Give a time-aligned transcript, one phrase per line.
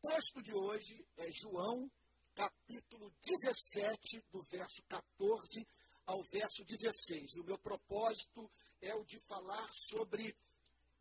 [0.00, 1.90] texto de hoje é João,
[2.36, 5.66] capítulo 17, do verso 14
[6.06, 7.34] ao verso 16.
[7.34, 8.48] E o meu propósito
[8.80, 10.36] é o de falar sobre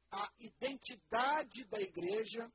[0.10, 2.52] a identidade da igreja,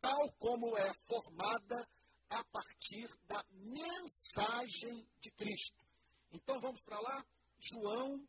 [0.00, 1.84] tal como é formada
[2.30, 5.84] a partir da mensagem de Cristo.
[6.30, 7.26] Então vamos para lá,
[7.58, 8.24] João,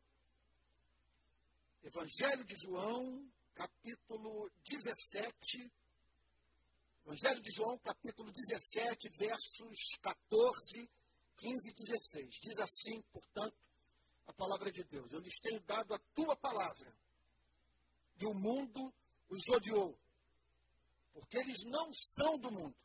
[1.84, 5.70] Evangelho de João, capítulo 17.
[7.06, 10.90] Evangelho de João, capítulo 17, versos 14,
[11.36, 12.36] 15 e 16.
[12.42, 13.58] Diz assim, portanto,
[14.26, 16.96] a palavra de Deus: Eu lhes tenho dado a tua palavra,
[18.16, 18.94] e o mundo
[19.30, 20.00] os odiou,
[21.12, 22.76] porque eles não são do mundo,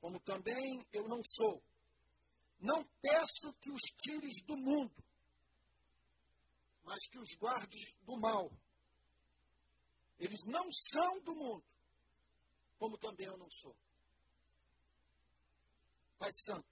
[0.00, 1.60] como também eu não sou.
[2.60, 4.94] Não peço que os tires do mundo,
[6.84, 8.50] mas que os guardes do mal.
[10.18, 11.64] Eles não são do mundo,
[12.78, 13.76] como também eu não sou.
[16.18, 16.68] Pai Santo,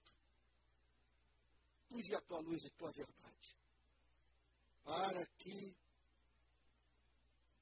[1.91, 3.57] unge a tua luz e tua verdade,
[4.83, 5.75] para que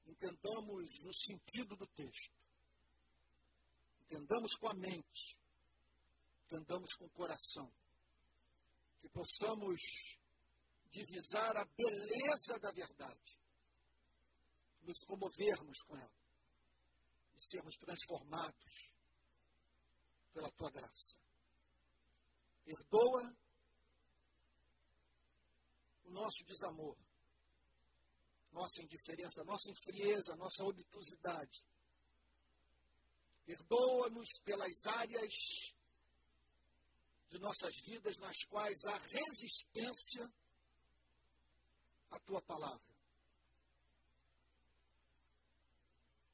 [0.06, 2.32] entendamos o sentido do texto,
[4.02, 5.38] entendamos com a mente,
[6.44, 7.70] entendamos com o coração,
[9.00, 10.18] que possamos
[10.92, 13.40] divisar a beleza da verdade,
[14.82, 16.22] nos comovermos com ela
[17.34, 18.92] e sermos transformados
[20.34, 21.16] pela tua graça.
[22.62, 23.36] Perdoa
[26.04, 26.96] o nosso desamor,
[28.52, 31.64] nossa indiferença, nossa infrieza, nossa obtusidade.
[33.46, 35.74] Perdoa-nos pelas áreas
[37.30, 40.30] de nossas vidas nas quais há resistência
[42.12, 42.92] à tua palavra.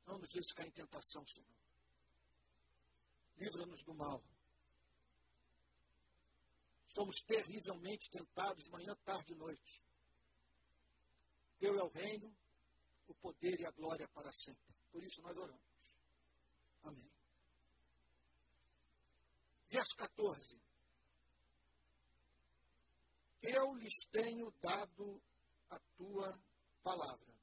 [0.06, 1.48] Não nos deixe cair em tentação, Senhor.
[3.36, 4.22] Livra-nos do mal.
[6.88, 9.84] Somos terrivelmente tentados manhã, tarde e noite.
[11.58, 12.34] Teu é o reino,
[13.06, 14.74] o poder e a glória para sempre.
[14.90, 15.68] Por isso nós oramos.
[16.82, 17.10] Amém.
[19.68, 20.60] Verso 14.
[23.42, 25.22] Eu lhes tenho dado
[25.70, 26.40] a tua
[26.82, 27.34] palavra.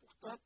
[0.00, 0.44] Portanto,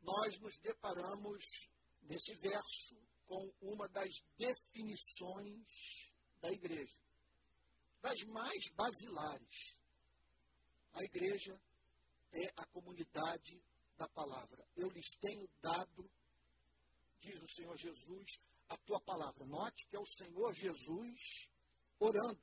[0.00, 1.68] nós nos deparamos
[2.02, 2.96] nesse verso
[3.26, 6.96] com uma das definições da igreja,
[8.00, 9.76] das mais basilares.
[10.94, 11.60] A igreja
[12.32, 13.62] é a comunidade
[13.96, 14.66] da palavra.
[14.76, 16.10] Eu lhes tenho dado,
[17.20, 19.44] diz o Senhor Jesus, a tua palavra.
[19.44, 21.50] Note que é o Senhor Jesus
[21.98, 22.40] orando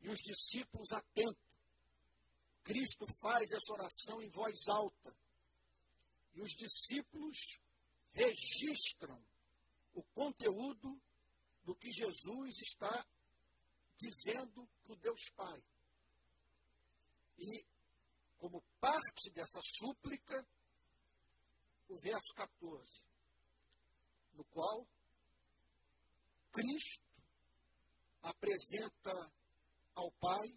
[0.00, 1.47] e os discípulos atentos.
[2.68, 5.16] Cristo faz essa oração em voz alta.
[6.34, 7.58] E os discípulos
[8.12, 9.18] registram
[9.94, 11.00] o conteúdo
[11.64, 13.06] do que Jesus está
[13.96, 15.64] dizendo para o Deus Pai.
[17.38, 17.64] E,
[18.36, 20.46] como parte dessa súplica,
[21.88, 23.02] o verso 14,
[24.34, 24.86] no qual
[26.52, 27.02] Cristo
[28.20, 29.32] apresenta
[29.94, 30.54] ao Pai,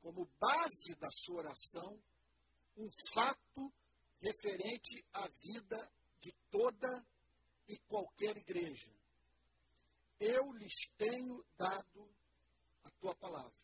[0.00, 2.02] como base da sua oração,
[2.76, 3.72] um fato
[4.20, 7.06] referente à vida de toda
[7.66, 8.90] e qualquer igreja.
[10.18, 12.08] Eu lhes tenho dado
[12.84, 13.56] a tua palavra.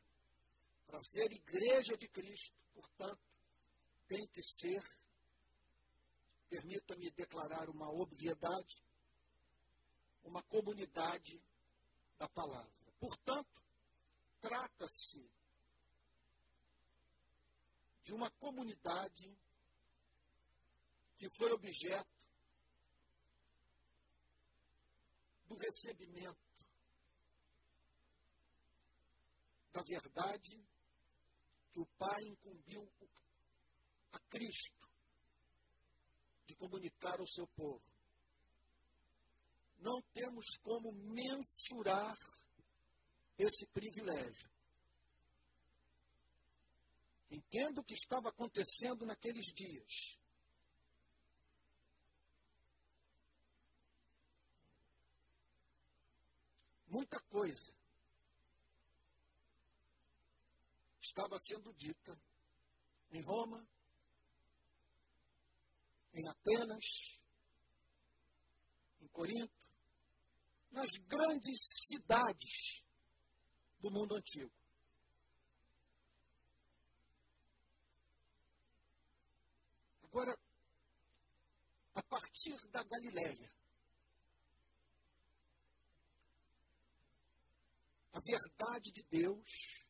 [0.86, 3.22] Para ser igreja de Cristo, portanto,
[4.06, 4.82] tem que ser,
[6.48, 8.84] permita-me declarar uma obviedade,
[10.22, 11.42] uma comunidade
[12.18, 12.72] da palavra.
[13.00, 13.62] Portanto,
[14.40, 15.28] trata-se
[18.04, 19.36] de uma comunidade
[21.16, 22.14] que foi objeto
[25.46, 26.44] do recebimento
[29.72, 30.64] da verdade
[31.72, 32.88] que o Pai incumbiu
[34.12, 34.88] a Cristo
[36.46, 37.82] de comunicar ao seu povo.
[39.78, 42.16] Não temos como mensurar
[43.36, 44.53] esse privilégio.
[47.34, 50.16] Entendo o que estava acontecendo naqueles dias.
[56.86, 57.74] Muita coisa
[61.00, 62.16] estava sendo dita
[63.10, 63.66] em Roma,
[66.12, 67.18] em Atenas,
[69.00, 69.60] em Corinto,
[70.70, 71.58] nas grandes
[71.88, 72.84] cidades
[73.80, 74.63] do mundo antigo.
[80.14, 80.38] Agora,
[81.92, 83.52] a partir da Galileia,
[88.12, 89.84] a verdade de Deus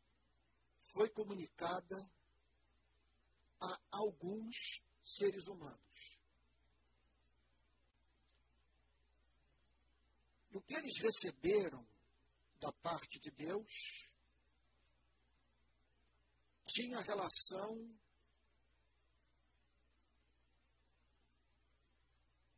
[0.94, 2.10] foi comunicada
[3.60, 6.18] a alguns seres humanos.
[10.52, 11.86] E o que eles receberam
[12.58, 14.10] da parte de Deus
[16.64, 17.94] tinha relação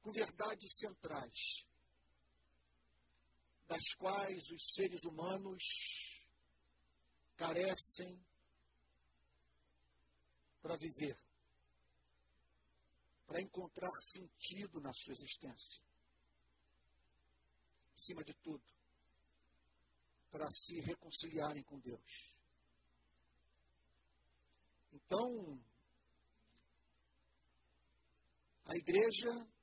[0.06, 1.66] com verdades centrais,
[3.66, 5.64] das quais os seres humanos
[7.34, 8.24] carecem
[10.62, 11.18] para viver,
[13.26, 15.82] para encontrar sentido na sua existência.
[17.96, 18.64] Acima de tudo,
[20.30, 22.32] para se reconciliarem com Deus.
[24.92, 25.60] Então,
[28.66, 29.55] a igreja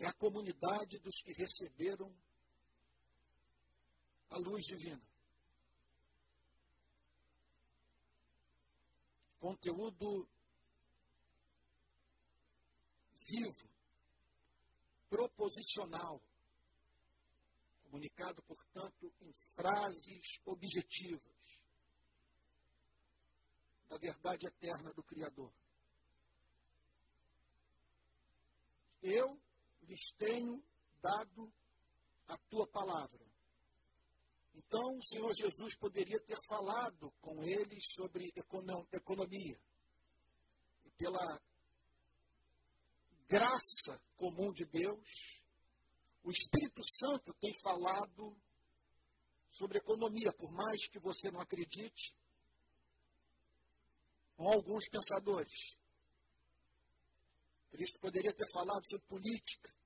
[0.00, 2.10] é a comunidade dos que receberam
[4.30, 5.02] a luz divina.
[9.38, 10.26] Conteúdo
[13.26, 13.68] vivo,
[15.10, 16.22] proposicional,
[17.82, 21.60] comunicado, portanto, em frases objetivas
[23.88, 25.52] da verdade eterna do Criador.
[29.02, 29.38] Eu
[29.90, 30.14] lhes
[31.02, 31.52] dado
[32.28, 33.20] a tua palavra.
[34.54, 38.32] Então, o Senhor Jesus poderia ter falado com eles sobre
[38.92, 39.60] economia.
[40.84, 41.42] E pela
[43.26, 45.42] graça comum de Deus,
[46.22, 48.36] o Espírito Santo tem falado
[49.50, 52.14] sobre economia, por mais que você não acredite,
[54.36, 55.78] com alguns pensadores.
[57.70, 59.79] Cristo poderia ter falado sobre política,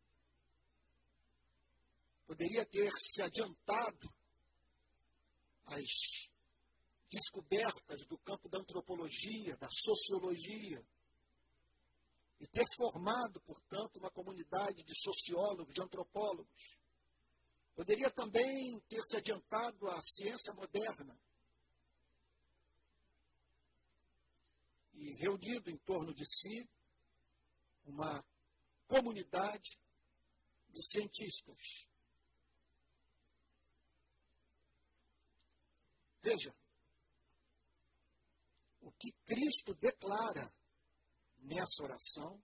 [2.26, 4.12] poderia ter se adiantado
[5.66, 6.30] às
[7.10, 10.84] descobertas do campo da antropologia, da sociologia,
[12.40, 16.76] e ter formado, portanto, uma comunidade de sociólogos, de antropólogos.
[17.74, 21.18] Poderia também ter se adiantado à ciência moderna
[24.92, 26.68] e reunido em torno de si
[27.84, 28.24] uma
[28.86, 29.78] comunidade
[30.68, 31.86] de cientistas.
[36.24, 36.56] Veja,
[38.80, 40.50] o que Cristo declara
[41.36, 42.42] nessa oração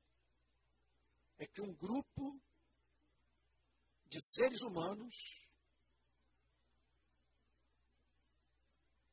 [1.38, 2.38] é que um grupo
[4.04, 5.16] de seres humanos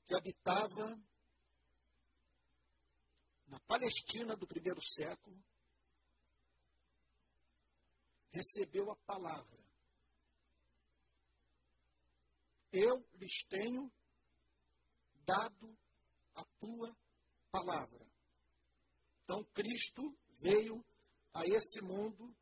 [0.06, 1.02] que habitava
[3.48, 5.42] na Palestina do primeiro século
[8.34, 9.66] recebeu a palavra.
[12.74, 13.90] Eu lhes tenho
[15.28, 15.78] dado
[16.36, 16.98] a tua
[17.52, 18.08] palavra.
[19.24, 20.84] Então, Cristo veio
[21.34, 22.34] a esse mundo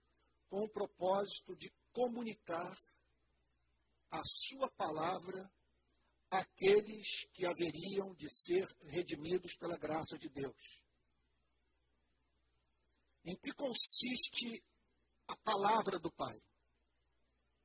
[0.47, 2.77] com o propósito de comunicar
[4.11, 5.51] a sua palavra
[6.29, 10.83] àqueles que haveriam de ser redimidos pela graça de Deus.
[13.23, 14.63] Em que consiste
[15.27, 16.39] a palavra do Pai?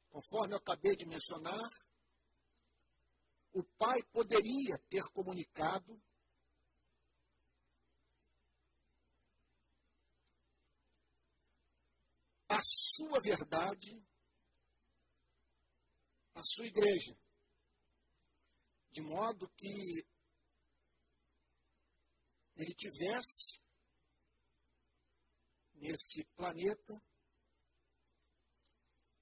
[0.09, 1.71] Conforme eu acabei de mencionar,
[3.53, 6.01] o Pai poderia ter comunicado
[12.49, 14.03] a sua verdade
[16.35, 17.17] à sua igreja,
[18.93, 20.07] de modo que
[22.57, 23.61] ele tivesse
[25.75, 26.95] nesse planeta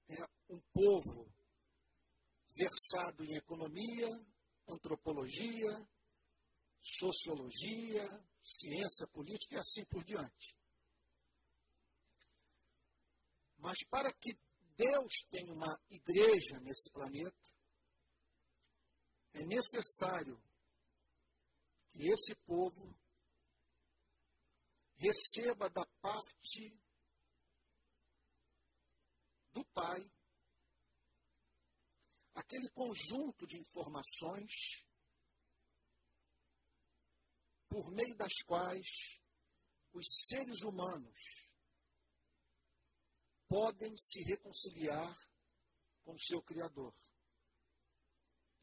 [0.09, 1.38] é, um povo
[2.59, 4.09] versado em economia,
[4.67, 5.87] antropologia,
[6.81, 8.05] sociologia,
[8.43, 10.57] ciência política e assim por diante.
[13.57, 14.37] Mas para que
[14.75, 17.49] Deus tenha uma igreja nesse planeta,
[19.33, 20.41] é necessário
[21.93, 22.93] que esse povo
[24.97, 26.77] receba da parte
[29.53, 30.11] do Pai
[32.39, 34.85] aquele conjunto de informações
[37.67, 38.87] por meio das quais
[39.93, 41.19] os seres humanos
[43.47, 45.17] podem se reconciliar
[46.03, 46.95] com o seu Criador.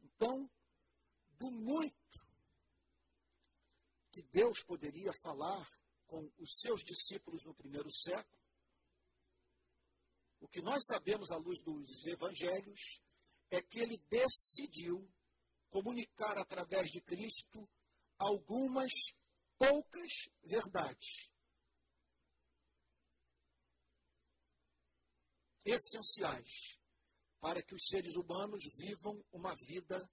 [0.01, 0.49] Então,
[1.31, 1.95] do muito
[4.11, 5.69] que Deus poderia falar
[6.07, 8.41] com os seus discípulos no primeiro século.
[10.39, 13.01] O que nós sabemos à luz dos evangelhos
[13.49, 15.09] é que ele decidiu
[15.69, 17.69] comunicar através de Cristo
[18.17, 18.91] algumas
[19.57, 20.11] poucas
[20.43, 21.31] verdades
[25.63, 26.77] essenciais
[27.39, 30.09] para que os seres humanos vivam uma vida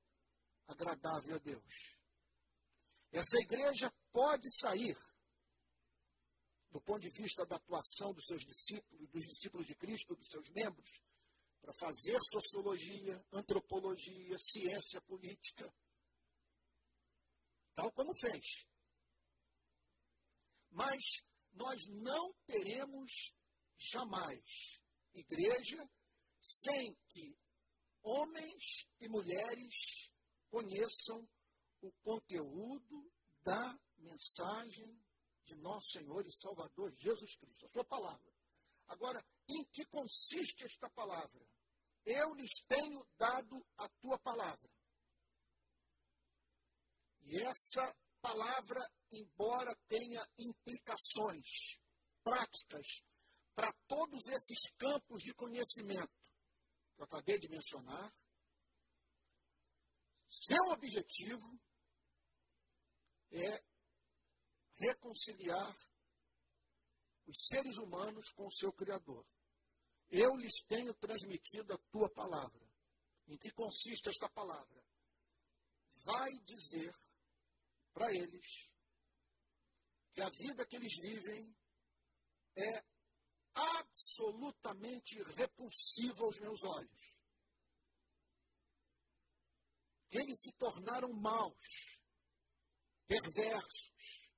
[0.67, 1.97] agradável a Deus.
[3.13, 4.99] Essa igreja pode sair,
[6.71, 10.49] do ponto de vista da atuação dos seus discípulos, dos discípulos de Cristo, dos seus
[10.51, 11.01] membros,
[11.65, 15.75] para fazer sociologia, antropologia, ciência política,
[17.75, 18.67] tal como fez.
[20.71, 23.35] Mas nós não teremos
[23.79, 24.45] jamais
[25.15, 25.89] igreja
[26.43, 27.35] sem que
[28.03, 30.11] homens e mulheres
[30.51, 31.27] conheçam
[31.81, 33.11] o conteúdo
[33.43, 35.03] da mensagem
[35.47, 38.35] de nosso Senhor e Salvador Jesus Cristo, a sua palavra.
[38.87, 41.54] Agora, em que consiste esta palavra?
[42.05, 44.71] Eu lhes tenho dado a tua palavra.
[47.23, 48.81] E essa palavra,
[49.11, 51.79] embora tenha implicações
[52.23, 53.03] práticas
[53.55, 56.13] para todos esses campos de conhecimento
[56.95, 58.15] que eu acabei de mencionar,
[60.29, 61.59] seu objetivo
[63.31, 63.65] é
[64.77, 65.77] reconciliar
[67.27, 69.25] os seres humanos com o seu Criador.
[70.11, 72.65] Eu lhes tenho transmitido a tua palavra.
[73.27, 74.85] Em que consiste esta palavra?
[76.05, 76.95] Vai dizer
[77.93, 78.71] para eles
[80.13, 81.57] que a vida que eles vivem
[82.57, 82.85] é
[83.55, 87.15] absolutamente repulsiva aos meus olhos.
[90.11, 91.99] Que eles se tornaram maus,
[93.07, 94.31] perversos,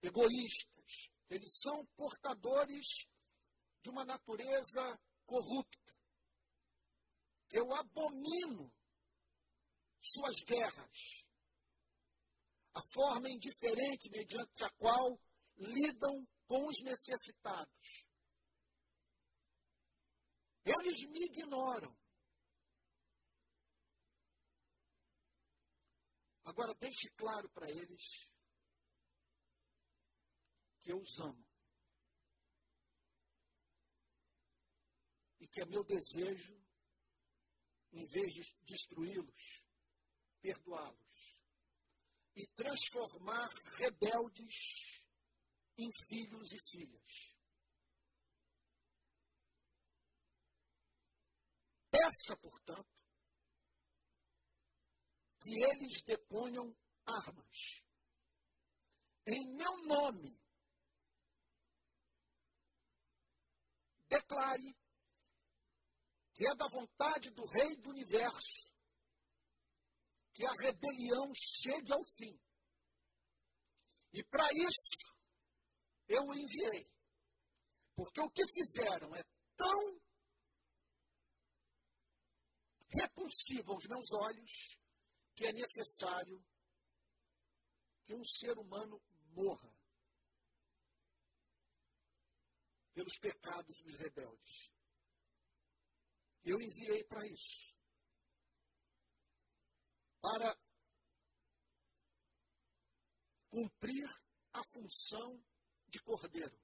[0.00, 1.10] egoístas.
[1.28, 2.86] Eles são portadores
[3.82, 5.94] de uma natureza corrupta.
[7.50, 8.72] Eu abomino
[10.00, 11.24] suas guerras,
[12.74, 15.20] a forma indiferente mediante a qual
[15.56, 18.06] lidam com os necessitados.
[20.64, 21.94] Eles me ignoram.
[26.44, 28.28] Agora, deixe claro para eles
[30.80, 31.51] que eu os amo.
[35.52, 36.58] Que é meu desejo,
[37.92, 39.62] em vez de destruí-los,
[40.40, 41.36] perdoá-los.
[42.34, 45.04] E transformar rebeldes
[45.76, 47.36] em filhos e filhas.
[51.90, 52.88] Peça, portanto,
[55.38, 57.82] que eles deponham armas.
[59.26, 60.40] Em meu nome,
[64.08, 64.74] declare
[66.34, 68.72] que é da vontade do Rei do Universo
[70.32, 72.38] que a rebelião chegue ao fim.
[74.12, 74.98] E para isso,
[76.08, 76.90] eu o enviei.
[77.94, 79.22] Porque o que fizeram é
[79.56, 80.00] tão
[82.88, 84.78] repulsivo aos meus olhos
[85.34, 86.44] que é necessário
[88.04, 89.72] que um ser humano morra
[92.92, 94.71] pelos pecados dos rebeldes.
[96.44, 97.72] Eu enviei para isso.
[100.20, 100.56] Para
[103.50, 104.08] cumprir
[104.52, 105.42] a função
[105.88, 106.58] de cordeiro.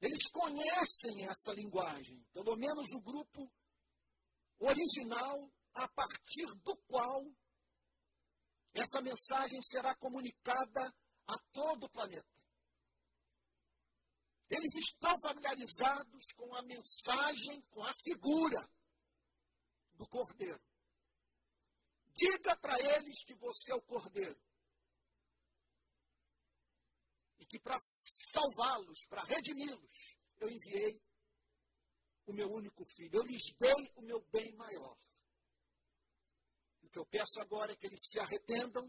[0.00, 3.50] Eles conhecem essa linguagem, pelo menos o grupo
[4.58, 7.24] original a partir do qual
[8.74, 10.94] essa mensagem será comunicada
[11.26, 12.35] a todo o planeta.
[14.48, 18.70] Eles estão familiarizados com a mensagem, com a figura
[19.94, 20.62] do Cordeiro.
[22.14, 24.40] Diga para eles que você é o Cordeiro.
[27.38, 27.76] E que para
[28.32, 31.02] salvá-los, para redimi-los, eu enviei
[32.26, 33.16] o meu único filho.
[33.18, 34.96] Eu lhes dei o meu bem maior.
[36.82, 38.88] O que eu peço agora é que eles se arrependam,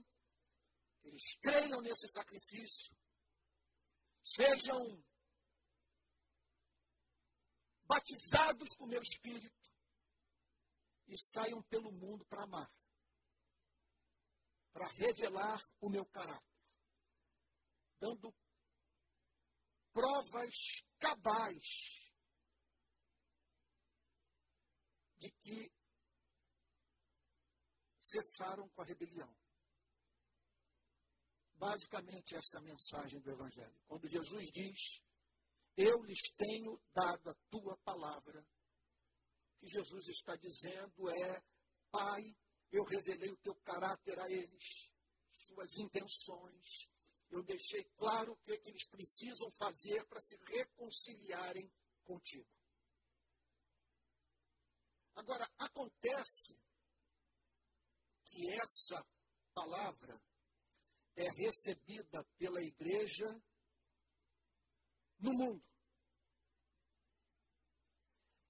[1.01, 2.95] que eles creiam nesse sacrifício,
[4.23, 5.03] sejam
[7.87, 9.55] batizados com o meu espírito
[11.07, 12.71] e saiam pelo mundo para amar,
[14.73, 16.59] para revelar o meu caráter,
[17.99, 18.33] dando
[19.93, 22.07] provas cabais
[25.17, 25.71] de que
[28.01, 29.35] cessaram com a rebelião.
[31.57, 33.75] basicamente essa mensagem do Evangelho.
[33.87, 35.01] Quando Jesus diz,
[35.77, 41.43] eu lhes tenho dado a tua palavra, o que Jesus está dizendo é,
[41.91, 42.21] Pai,
[42.71, 44.89] eu revelei o teu caráter a eles,
[45.33, 46.89] suas intenções,
[47.29, 51.71] eu deixei claro o que, é que eles precisam fazer para se reconciliarem
[52.03, 52.49] contigo.
[55.15, 56.59] Agora, acontece
[58.25, 59.05] que essa
[59.53, 60.21] palavra
[61.15, 63.27] é recebida pela igreja
[65.19, 65.63] no mundo.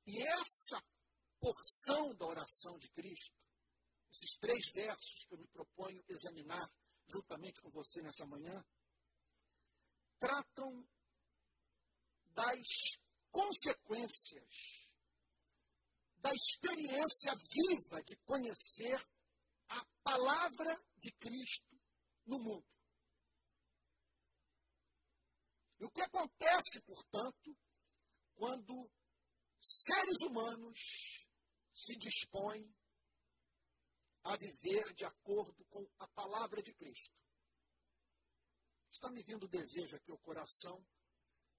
[0.05, 0.81] E essa
[1.39, 3.35] porção da oração de Cristo,
[4.11, 6.71] esses três versos que eu me proponho examinar
[7.07, 8.65] juntamente com você nessa manhã,
[10.19, 10.87] tratam
[12.33, 12.97] das
[13.31, 14.87] consequências
[16.19, 18.99] da experiência viva de conhecer
[19.69, 21.79] a palavra de Cristo
[22.25, 22.76] no mundo.
[25.79, 27.55] E o que acontece, portanto,
[28.35, 28.89] quando
[29.59, 31.27] seres humanos
[31.73, 32.73] se dispõem
[34.23, 37.15] a viver de acordo com a palavra de Cristo?
[38.91, 40.83] Está me vindo o desejo aqui ao coração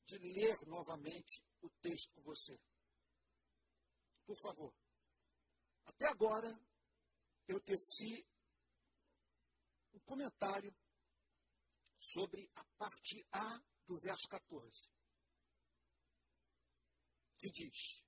[0.07, 2.59] de ler novamente o texto com você.
[4.27, 4.75] Por favor.
[5.85, 6.59] Até agora,
[7.47, 8.27] eu teci
[9.93, 10.75] um comentário
[11.99, 14.89] sobre a parte A do verso 14,
[17.39, 18.03] que diz: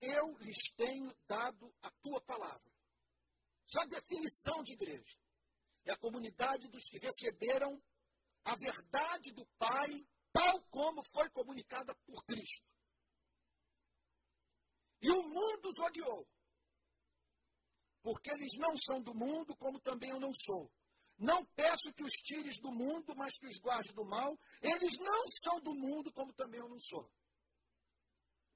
[0.00, 2.72] Eu lhes tenho dado a tua palavra.
[3.66, 5.18] Isso é a definição de igreja.
[5.84, 7.82] É a comunidade dos que receberam
[8.44, 12.66] a verdade do Pai, tal como foi comunicada por Cristo.
[15.02, 16.26] E o mundo os odiou.
[18.02, 20.70] Porque eles não são do mundo, como também eu não sou.
[21.18, 24.38] Não peço que os tires do mundo, mas que os guarde do mal.
[24.62, 27.10] Eles não são do mundo, como também eu não sou.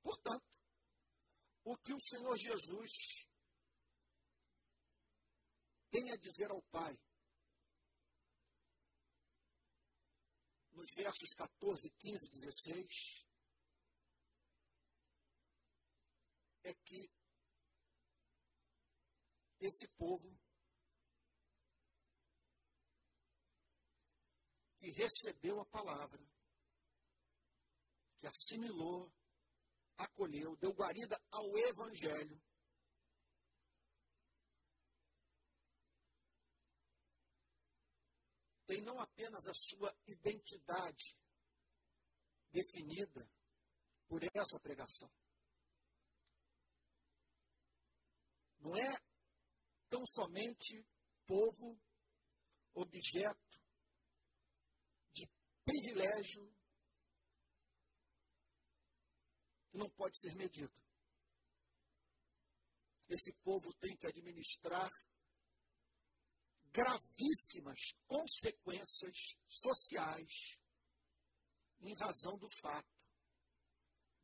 [0.01, 0.45] Portanto,
[1.65, 2.91] o que o Senhor Jesus
[5.91, 6.97] tem a dizer ao Pai,
[10.73, 13.27] nos versos 14, 15 e 16,
[16.65, 17.11] é que
[19.61, 20.42] esse povo
[24.83, 26.21] que recebeu a palavra,
[28.19, 29.09] que assimilou,
[29.97, 32.43] acolheu, deu guarida ao Evangelho,
[38.67, 41.17] tem não apenas a sua identidade
[42.51, 43.31] definida
[44.09, 45.09] por essa pregação,
[48.59, 49.01] não é
[49.89, 50.85] tão somente
[51.25, 51.81] povo,
[52.75, 53.62] objeto
[55.65, 56.53] privilégio
[59.71, 60.73] que não pode ser medido.
[63.09, 64.91] Esse povo tem que administrar
[66.73, 70.59] gravíssimas consequências sociais
[71.81, 72.89] em razão do fato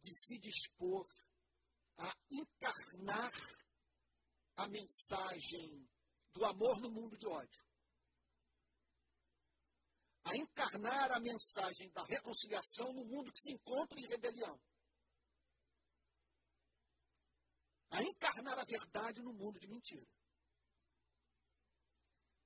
[0.01, 1.07] de se dispor
[1.98, 3.33] a encarnar
[4.57, 5.88] a mensagem
[6.33, 7.67] do amor no mundo de ódio.
[10.29, 14.61] A encarnar a mensagem da reconciliação no mundo que se encontra em rebelião.
[17.91, 20.07] A encarnar a verdade no mundo de mentira.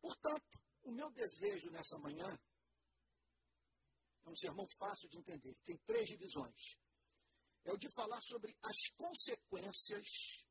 [0.00, 2.38] Portanto, o meu desejo nessa manhã
[4.24, 5.56] é um sermão fácil de entender.
[5.64, 6.78] Tem três divisões.
[7.64, 10.46] É o de falar sobre as consequências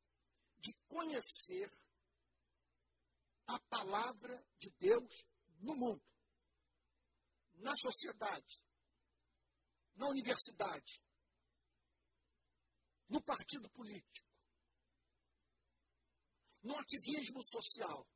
[0.58, 1.72] de conhecer
[3.46, 5.24] a palavra de Deus
[5.60, 6.02] no mundo,
[7.54, 8.62] na sociedade,
[9.94, 11.02] na universidade,
[13.08, 14.28] no partido político,
[16.62, 18.08] no ativismo social,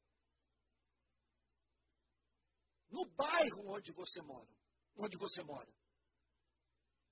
[2.88, 4.56] no bairro onde você mora,
[4.96, 5.72] onde você mora.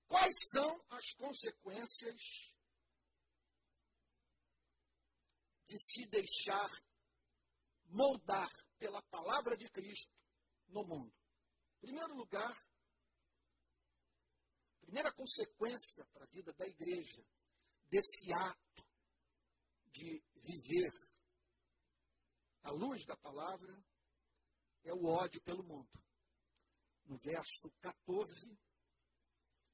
[0.07, 2.55] Quais são as consequências
[5.67, 6.71] de se deixar
[7.87, 10.13] moldar pela palavra de Cristo
[10.69, 11.13] no mundo.
[11.85, 12.67] Primeiro lugar,
[14.81, 17.23] primeira consequência para a vida da igreja
[17.91, 18.89] desse ato
[19.93, 20.91] de viver
[22.63, 23.79] à luz da palavra
[24.85, 25.93] é o ódio pelo mundo.
[27.05, 28.59] No verso 14,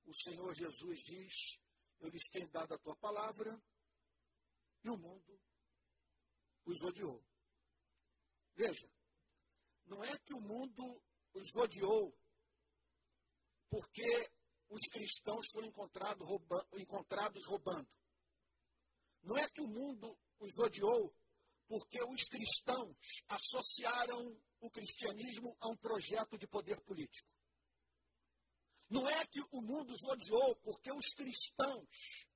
[0.07, 1.61] o Senhor Jesus diz:
[2.01, 3.57] Eu lhes tenho dado a tua palavra,
[4.83, 5.41] e o mundo
[6.65, 7.25] os odiou.
[8.57, 8.93] Veja,
[9.87, 11.01] não é que o mundo
[11.35, 12.15] os odiou
[13.69, 14.31] porque
[14.69, 16.25] os cristãos foram encontrado
[16.77, 17.89] encontrados roubando.
[19.23, 21.15] Não é que o mundo os odiou
[21.67, 22.97] porque os cristãos
[23.29, 27.29] associaram o cristianismo a um projeto de poder político.
[28.89, 32.27] Não é que o mundo os odiou porque os cristãos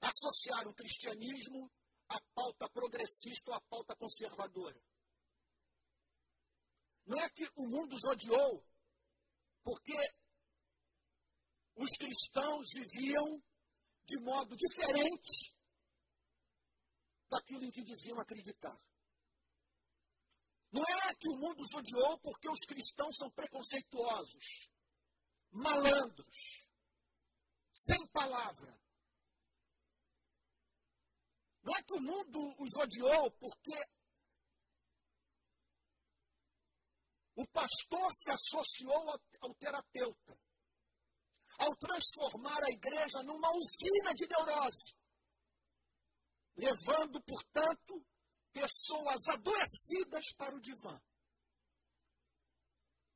[0.00, 1.72] associaram o cristianismo
[2.08, 4.78] à pauta progressista ou à pauta conservadora.
[7.06, 8.64] Não é que o mundo os odiou
[9.62, 9.96] porque
[11.76, 13.42] os cristãos viviam
[14.06, 15.54] de modo diferente
[17.28, 18.78] daquilo em que diziam acreditar.
[20.70, 24.68] Não é que o mundo os odiou porque os cristãos são preconceituosos,
[25.50, 26.66] malandros,
[27.72, 28.76] sem palavra.
[31.62, 33.72] Não é que o mundo os odiou porque
[37.36, 40.38] o pastor se associou ao, terapeuta
[41.58, 44.94] ao transformar a igreja numa usina de neurose,
[46.56, 48.04] levando, portanto,
[48.52, 51.00] pessoas adoecidas para o divã.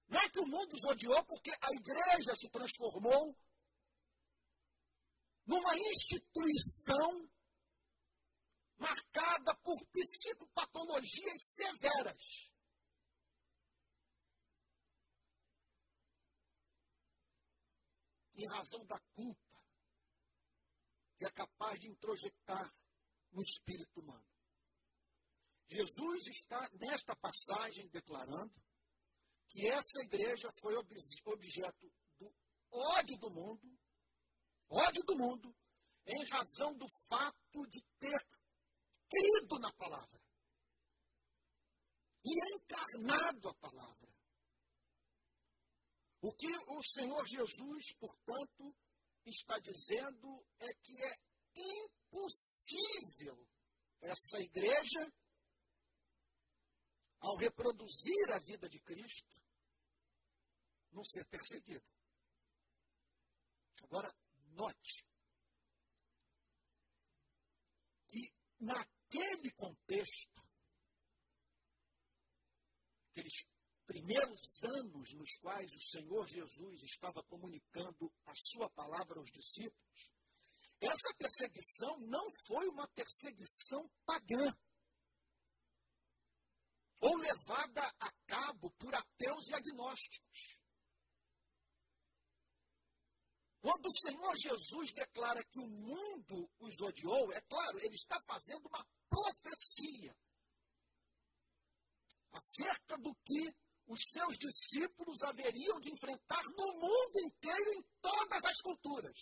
[0.09, 3.37] Não é que o mundo os odiou porque a igreja se transformou
[5.47, 7.29] numa instituição
[8.79, 12.48] marcada por psicopatologias severas.
[18.39, 19.59] Em razão da culpa
[21.19, 22.73] que é capaz de introjetar
[23.33, 24.25] no espírito humano.
[25.67, 28.55] Jesus está, nesta passagem, declarando
[29.49, 32.33] que essa igreja foi objeto do
[32.71, 33.79] ódio do mundo,
[34.71, 35.55] ódio do mundo,
[36.07, 38.27] em razão do fato de ter
[39.09, 40.21] crido na palavra
[42.25, 44.08] e encarnado a palavra.
[46.21, 48.75] O que o Senhor Jesus, portanto,
[49.25, 51.13] está dizendo é que é
[51.55, 53.49] impossível
[54.01, 55.13] essa igreja,
[57.21, 59.43] ao reproduzir a vida de Cristo,
[60.93, 61.85] não ser perseguida.
[63.83, 64.15] Agora,
[64.53, 65.05] note
[68.09, 70.43] que naquele contexto,
[73.11, 73.45] aqueles
[73.89, 80.13] primeiros anos nos quais o Senhor Jesus estava comunicando a sua palavra aos discípulos,
[80.79, 84.55] essa perseguição não foi uma perseguição pagã
[87.01, 90.59] ou levada a cabo por ateus e agnósticos.
[93.61, 98.67] Quando o Senhor Jesus declara que o mundo os odiou, é claro, ele está fazendo
[98.69, 100.15] uma profecia
[102.31, 103.53] acerca do que
[103.89, 109.19] os seus discípulos haveriam de enfrentar no mundo inteiro, em todas as culturas.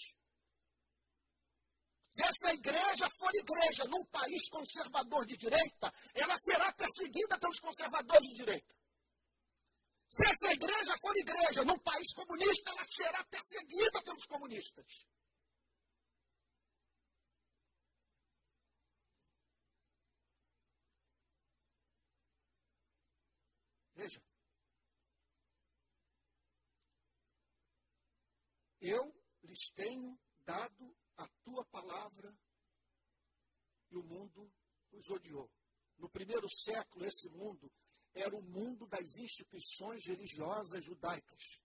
[2.10, 8.28] Se essa igreja for igreja num país conservador de direita, ela será perseguida pelos conservadores
[8.28, 8.74] de direita.
[10.08, 15.06] Se essa igreja for igreja num país comunista, ela será perseguida pelos comunistas.
[23.94, 24.25] Veja.
[28.88, 32.32] Eu lhes tenho dado a tua palavra
[33.90, 34.48] e o mundo
[34.92, 35.50] os odiou.
[35.98, 37.72] No primeiro século, esse mundo
[38.14, 41.60] era o mundo das instituições religiosas judaicas.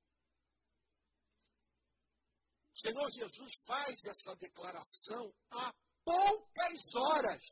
[2.73, 5.71] O Senhor Jesus faz essa declaração há
[6.03, 7.43] poucas horas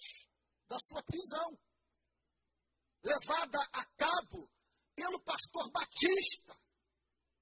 [0.67, 1.60] da sua prisão,
[3.03, 4.51] levada a cabo
[4.95, 6.60] pelo pastor Batista,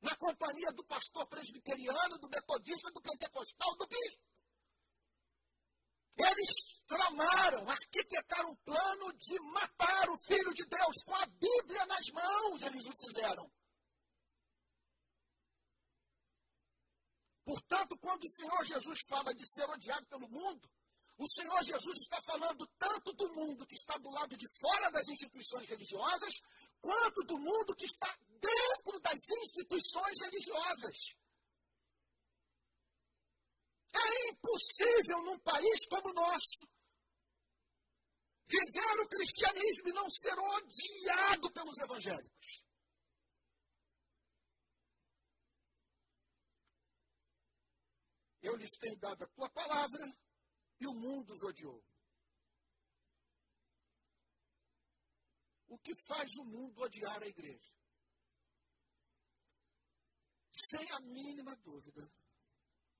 [0.02, 4.22] na companhia do pastor presbiteriano, do metodista, do pentecostal, do bispo.
[6.18, 12.08] Eles tramaram, arquitetaram um plano de matar o Filho de Deus com a Bíblia nas
[12.10, 13.52] mãos, eles o fizeram.
[17.44, 20.70] Portanto, quando o Senhor Jesus fala de ser odiado pelo mundo,
[21.18, 25.08] o Senhor Jesus está falando tanto do mundo que está do lado de fora das
[25.08, 26.42] instituições religiosas,
[26.82, 30.98] quanto do mundo que está dentro das instituições religiosas.
[33.94, 36.68] É impossível num país como o nosso
[38.48, 42.64] viver o cristianismo e não ser odiado pelos evangélicos.
[48.42, 50.18] Eu lhes tenho dado a tua palavra
[50.80, 51.84] e o mundo os odiou.
[55.68, 57.78] O que faz o mundo odiar a igreja?
[60.70, 62.10] sem a mínima dúvida,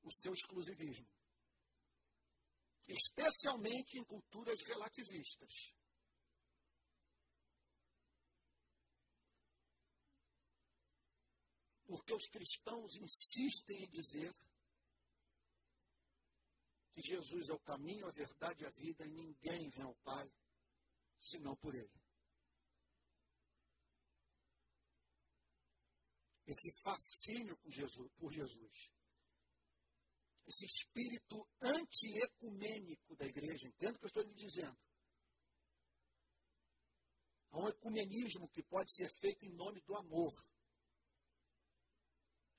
[0.04, 1.08] o seu exclusivismo.
[2.88, 5.74] Especialmente em culturas relativistas.
[11.86, 14.34] Porque os cristãos insistem em dizer
[16.92, 20.30] que Jesus é o caminho, a verdade e a vida e ninguém vem ao Pai
[21.20, 22.07] senão por Ele.
[26.48, 28.98] Esse fascínio por Jesus, por Jesus
[30.48, 33.68] esse espírito anti-ecumênico da igreja.
[33.68, 34.78] Entendo o que eu estou lhe dizendo.
[37.52, 40.34] Há um ecumenismo que pode ser feito em nome do amor.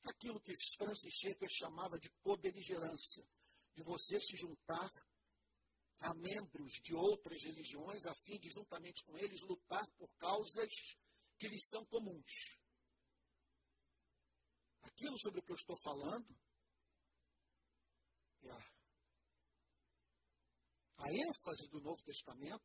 [0.05, 3.27] Aquilo que Francis Schaeffer chamava de cobeligerância,
[3.74, 4.90] de você se juntar
[6.01, 10.72] a membros de outras religiões a fim de, juntamente com eles, lutar por causas
[11.37, 12.58] que lhes são comuns.
[14.88, 16.35] Aquilo sobre o que eu estou falando
[18.42, 18.59] é a,
[21.05, 22.64] a ênfase do Novo Testamento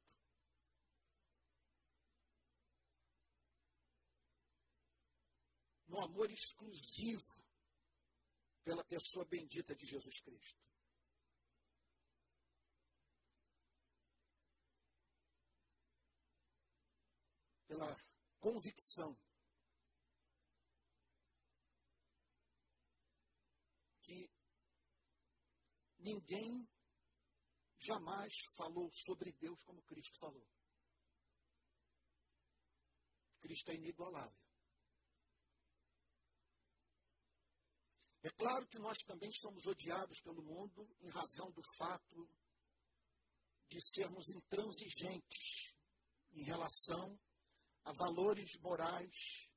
[5.87, 7.43] no amor exclusivo
[8.63, 10.63] pela pessoa bendita de Jesus Cristo.
[17.67, 17.95] Pela
[18.39, 19.17] convicção
[24.03, 24.29] que
[26.03, 26.67] ninguém
[27.79, 30.47] jamais falou sobre Deus como Cristo falou.
[33.41, 34.43] Cristo é inigualável.
[38.21, 42.29] É claro que nós também somos odiados pelo mundo em razão do fato
[43.67, 45.75] de sermos intransigentes
[46.31, 47.19] em relação
[47.83, 49.49] a valores morais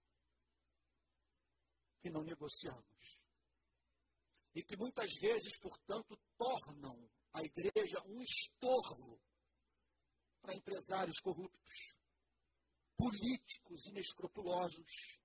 [2.01, 3.16] que não negociamos.
[4.57, 6.97] E que muitas vezes, portanto, tornam
[7.35, 9.21] a igreja um estorvo
[10.41, 11.95] para empresários corruptos,
[12.97, 15.21] políticos inescrupulosos,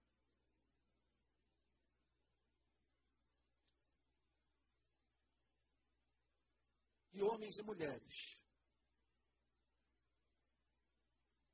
[7.13, 8.37] e homens e mulheres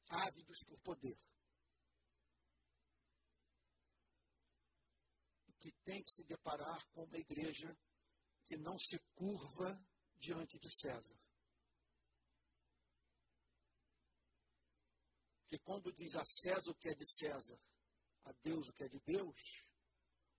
[0.10, 1.20] ávidos por poder.
[5.60, 7.76] Que tem que se deparar com uma igreja
[8.48, 9.80] que não se curva
[10.16, 11.18] diante de César.
[15.48, 17.60] Que quando diz a César o que é de César,
[18.26, 19.66] a Deus o que é de Deus,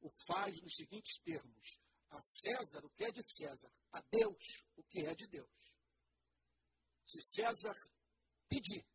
[0.00, 4.84] o faz nos seguintes termos: a César o que é de César, a Deus o
[4.84, 5.50] que é de Deus.
[7.06, 7.76] Se César
[8.48, 8.86] pedir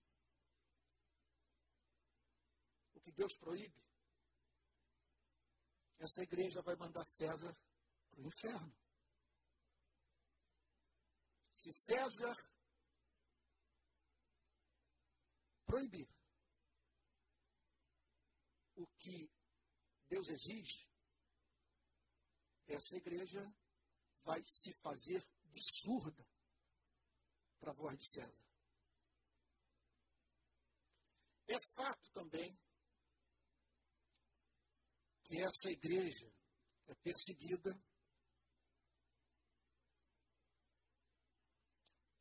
[2.94, 3.83] o que Deus proíbe,
[5.99, 7.56] essa igreja vai mandar César
[8.10, 8.75] para o inferno.
[11.53, 12.36] Se César
[15.65, 16.10] proibir
[18.75, 19.32] o que
[20.10, 20.88] Deus exige,
[22.67, 23.41] essa igreja
[24.23, 26.27] vai se fazer de surda
[27.60, 28.43] para a voz de César.
[31.47, 32.58] É fato também
[35.41, 36.32] essa igreja
[36.88, 37.74] é perseguida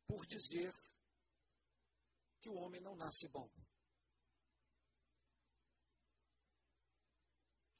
[0.07, 0.73] por dizer
[2.39, 3.49] que o homem não nasce bom.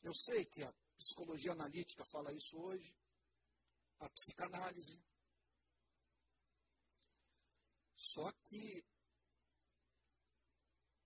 [0.01, 2.93] Eu sei que a psicologia analítica fala isso hoje,
[3.99, 5.01] a psicanálise.
[7.95, 8.85] Só que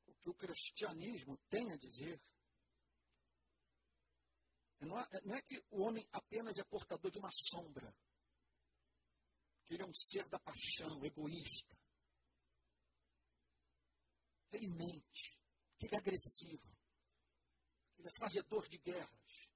[0.08, 2.22] o que o cristianismo tem a dizer
[4.86, 7.94] não é, não é que o homem apenas é portador de uma sombra,
[9.66, 11.76] que ele é um ser da paixão, egoísta,
[14.50, 15.38] que ele mente,
[15.78, 16.78] que ele é agressivo,
[17.94, 19.50] que ele é fazedor de guerras.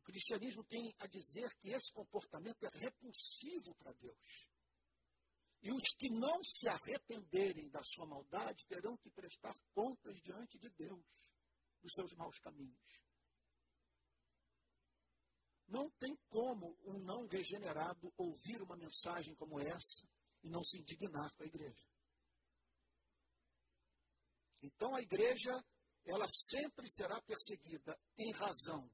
[0.00, 4.48] O cristianismo tem a dizer que esse comportamento é repulsivo para Deus.
[5.62, 10.68] E os que não se arrependerem da sua maldade terão que prestar contas diante de
[10.68, 11.02] Deus
[11.80, 13.03] dos seus maus caminhos.
[15.66, 20.06] Não tem como um não regenerado ouvir uma mensagem como essa
[20.42, 21.88] e não se indignar com a igreja.
[24.62, 25.64] Então a igreja,
[26.04, 28.90] ela sempre será perseguida em razão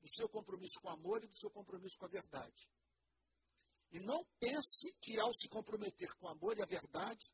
[0.00, 2.68] do seu compromisso com o amor e do seu compromisso com a verdade.
[3.90, 7.32] E não pense que ao se comprometer com o amor e a verdade,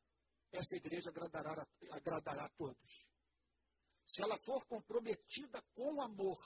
[0.52, 3.06] essa igreja agradará, agradará a todos.
[4.06, 6.38] Se ela for comprometida com o amor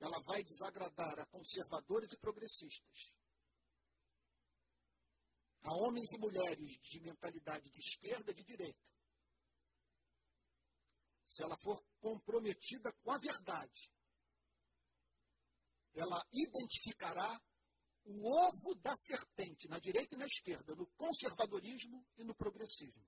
[0.00, 3.12] ela vai desagradar a conservadores e progressistas,
[5.62, 8.86] a homens e mulheres de mentalidade de esquerda e de direita,
[11.26, 13.90] se ela for comprometida com a verdade,
[15.94, 17.40] ela identificará
[18.04, 23.04] o ovo da serpente na direita e na esquerda, no conservadorismo e no progressismo.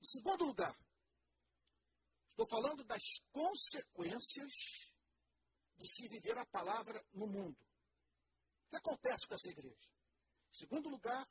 [0.00, 0.76] Em segundo lugar,
[2.36, 4.52] estou falando das consequências
[5.78, 7.56] de se viver a palavra no mundo.
[8.66, 9.88] O que acontece com essa igreja?
[10.50, 11.26] Em segundo lugar,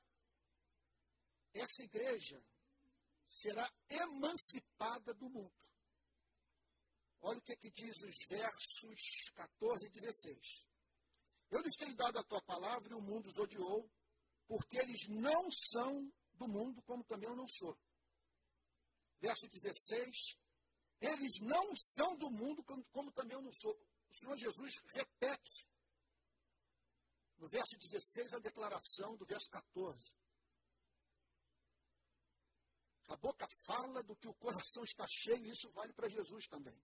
[1.53, 2.43] essa igreja
[3.27, 5.53] será emancipada do mundo.
[7.21, 10.65] Olha o que, é que diz os versos 14 e 16.
[11.51, 13.87] Eu lhes tenho dado a tua palavra e o mundo os odiou,
[14.47, 17.77] porque eles não são do mundo, como também eu não sou.
[19.19, 20.37] Verso 16.
[21.05, 23.73] Eles não são do mundo, como, como também eu não sou.
[23.73, 25.67] O Senhor Jesus repete
[27.37, 30.11] no verso 16 a declaração do verso 14.
[33.07, 36.75] A boca fala do que o coração está cheio, e isso vale para Jesus também.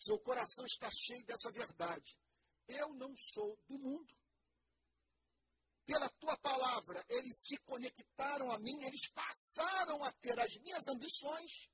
[0.00, 2.18] Seu coração está cheio dessa verdade.
[2.66, 4.17] Eu não sou do mundo.
[5.88, 11.66] Pela tua palavra, eles se conectaram a mim, eles passaram a ter as minhas ambições.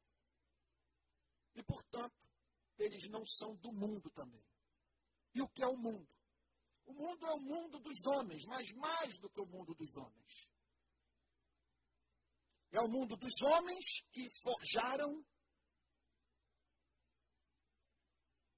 [1.57, 2.15] E, portanto,
[2.79, 4.47] eles não são do mundo também.
[5.35, 6.09] E o que é o mundo?
[6.87, 10.49] O mundo é o mundo dos homens, mas mais do que o mundo dos homens.
[12.71, 15.27] É o mundo dos homens que forjaram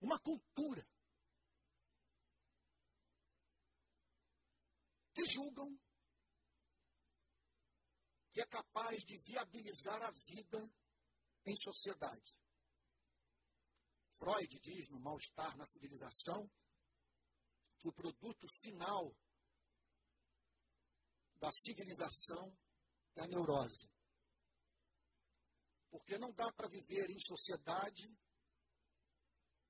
[0.02, 0.86] uma cultura
[5.16, 5.74] que julgam
[8.32, 10.70] que é capaz de viabilizar a vida
[11.46, 12.38] em sociedade.
[14.18, 16.50] Freud diz no Mal-Estar na Civilização
[17.78, 19.16] que o produto final
[21.36, 22.54] da civilização
[23.14, 23.90] é a neurose.
[25.88, 28.14] Porque não dá para viver em sociedade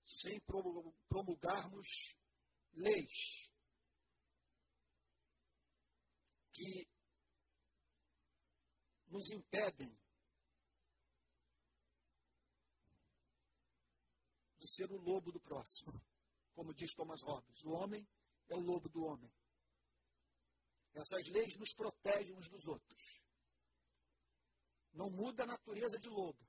[0.04, 2.16] sem promulgarmos
[2.72, 3.45] leis
[6.56, 6.88] que
[9.08, 9.94] nos impedem
[14.58, 15.92] de ser o lobo do próximo.
[16.54, 18.08] Como diz Thomas Hobbes, o homem
[18.48, 19.30] é o lobo do homem.
[20.94, 23.26] Essas leis nos protegem uns dos outros
[24.96, 26.42] não muda a natureza de lobo,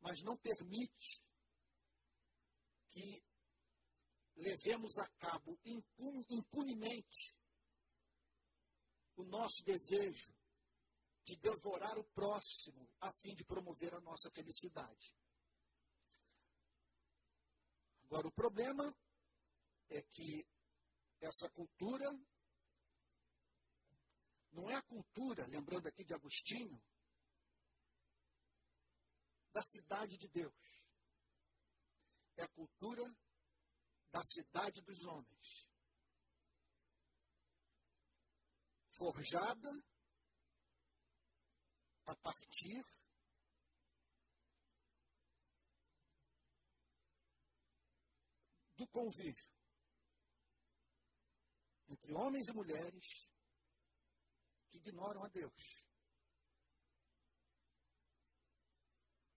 [0.00, 1.22] mas não permite
[2.90, 3.22] que
[4.34, 5.58] levemos a cabo
[6.28, 7.34] impunemente
[9.16, 10.34] o nosso desejo
[11.24, 15.14] de devorar o próximo a fim de promover a nossa felicidade.
[18.04, 18.96] Agora, o problema
[19.88, 20.46] é que
[21.20, 22.10] essa cultura
[24.52, 26.80] não é a cultura, lembrando aqui de Agostinho,
[29.52, 30.54] da cidade de Deus.
[32.36, 33.02] É a cultura
[34.12, 35.55] da cidade dos homens.
[38.96, 39.70] Forjada
[42.06, 42.82] a partir
[48.76, 49.46] do convívio
[51.88, 53.28] entre homens e mulheres
[54.70, 55.86] que ignoram a Deus.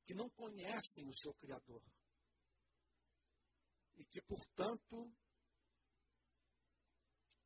[0.09, 1.83] que não conhecem o seu Criador.
[3.95, 5.15] E que, portanto,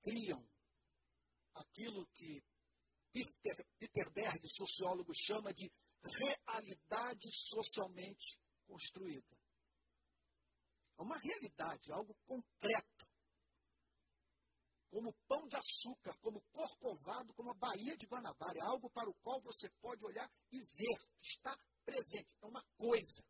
[0.01, 0.41] criam
[1.55, 2.43] aquilo que
[3.11, 9.37] Peter, Peter Berg, sociólogo, chama de realidade socialmente construída.
[10.97, 13.07] É uma realidade, algo concreto.
[14.89, 18.59] Como pão de açúcar, como corcovado, como a Baía de Guanabara.
[18.59, 23.23] É algo para o qual você pode olhar e ver está presente, é uma coisa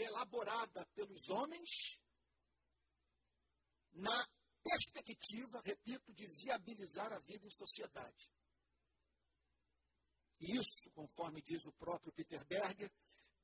[0.00, 2.00] é elaborada pelos homens
[3.92, 4.28] na
[4.62, 8.30] perspectiva, repito, de viabilizar a vida em sociedade.
[10.40, 12.92] E isso, conforme diz o próprio Peter Berger,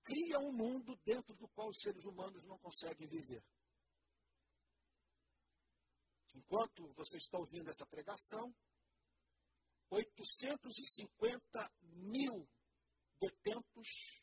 [0.05, 3.43] cria um mundo dentro do qual os seres humanos não conseguem viver.
[6.35, 8.55] Enquanto você está ouvindo essa pregação,
[9.91, 12.49] 850 mil
[13.21, 14.23] detentos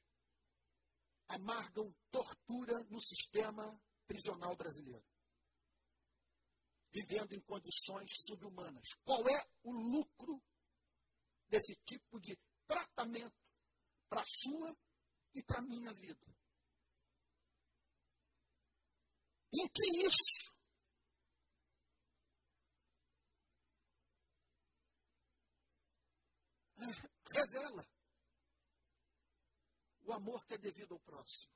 [1.27, 5.05] amargam tortura no sistema prisional brasileiro,
[6.91, 8.93] vivendo em condições subhumanas.
[9.03, 10.41] Qual é o lucro
[11.49, 13.35] desse tipo de tratamento
[14.09, 14.75] para a sua
[15.33, 16.25] e para a minha vida.
[19.53, 20.51] Em que isso
[27.31, 27.87] revela
[30.03, 31.53] o amor que é devido ao próximo.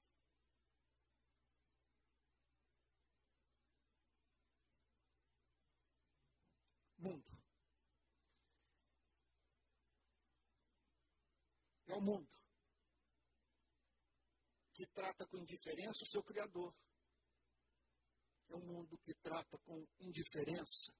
[7.05, 7.23] Mundo.
[11.87, 12.27] É o mundo
[14.73, 16.73] que trata com indiferença o seu Criador.
[18.49, 20.91] É um mundo que trata com indiferença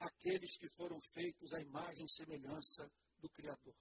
[0.00, 3.76] aqueles que foram feitos à imagem e semelhança do Criador.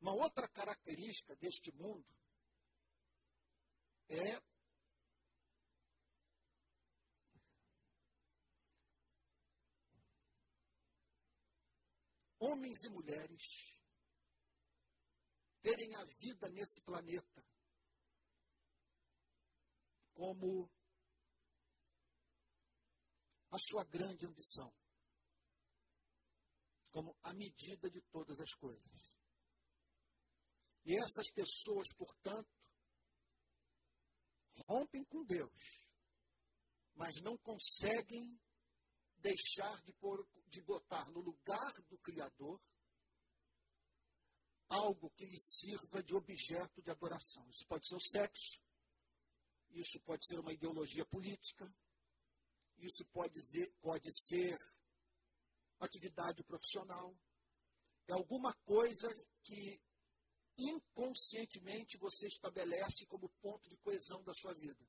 [0.00, 2.06] Uma outra característica deste mundo
[4.08, 4.40] é
[12.52, 13.42] homens e mulheres
[15.62, 17.42] terem a vida nesse planeta
[20.12, 20.70] como
[23.50, 24.70] a sua grande ambição,
[26.90, 29.12] como a medida de todas as coisas.
[30.84, 32.50] E essas pessoas, portanto,
[34.66, 35.86] rompem com Deus,
[36.94, 38.38] mas não conseguem
[39.22, 42.60] deixar de, pôr, de botar no lugar do Criador
[44.68, 47.48] algo que lhe sirva de objeto de adoração.
[47.50, 48.60] Isso pode ser o sexo,
[49.70, 51.72] isso pode ser uma ideologia política,
[52.78, 54.58] isso pode ser, pode ser
[55.78, 57.16] atividade profissional,
[58.08, 59.08] é alguma coisa
[59.42, 59.80] que
[60.56, 64.86] inconscientemente você estabelece como ponto de coesão da sua vida.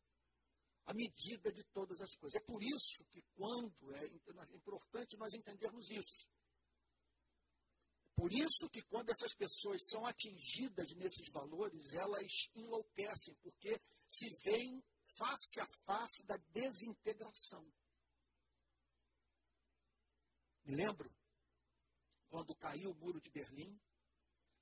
[0.85, 2.41] A medida de todas as coisas.
[2.41, 4.05] É por isso que, quando, é,
[4.53, 6.27] importante nós entendermos isso.
[8.15, 14.83] Por isso que, quando essas pessoas são atingidas nesses valores, elas enlouquecem, porque se veem
[15.17, 17.65] face a face da desintegração.
[20.63, 21.13] Me lembro
[22.29, 23.79] quando caiu o muro de Berlim,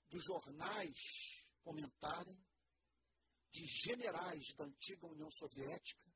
[0.09, 2.37] dos jornais comentarem,
[3.51, 6.10] de generais da antiga União Soviética,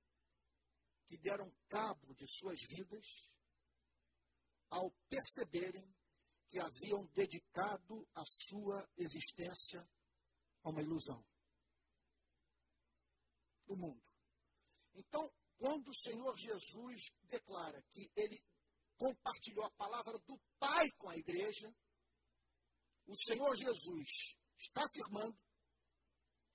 [1.06, 3.30] que deram cabo de suas vidas
[4.70, 5.88] ao perceberem
[6.48, 9.88] que haviam dedicado a sua existência
[10.64, 11.24] a uma ilusão.
[13.68, 14.04] O mundo.
[14.94, 18.42] Então, quando o Senhor Jesus declara que ele
[18.98, 21.74] compartilhou a palavra do Pai com a igreja,
[23.08, 25.38] o Senhor Jesus está afirmando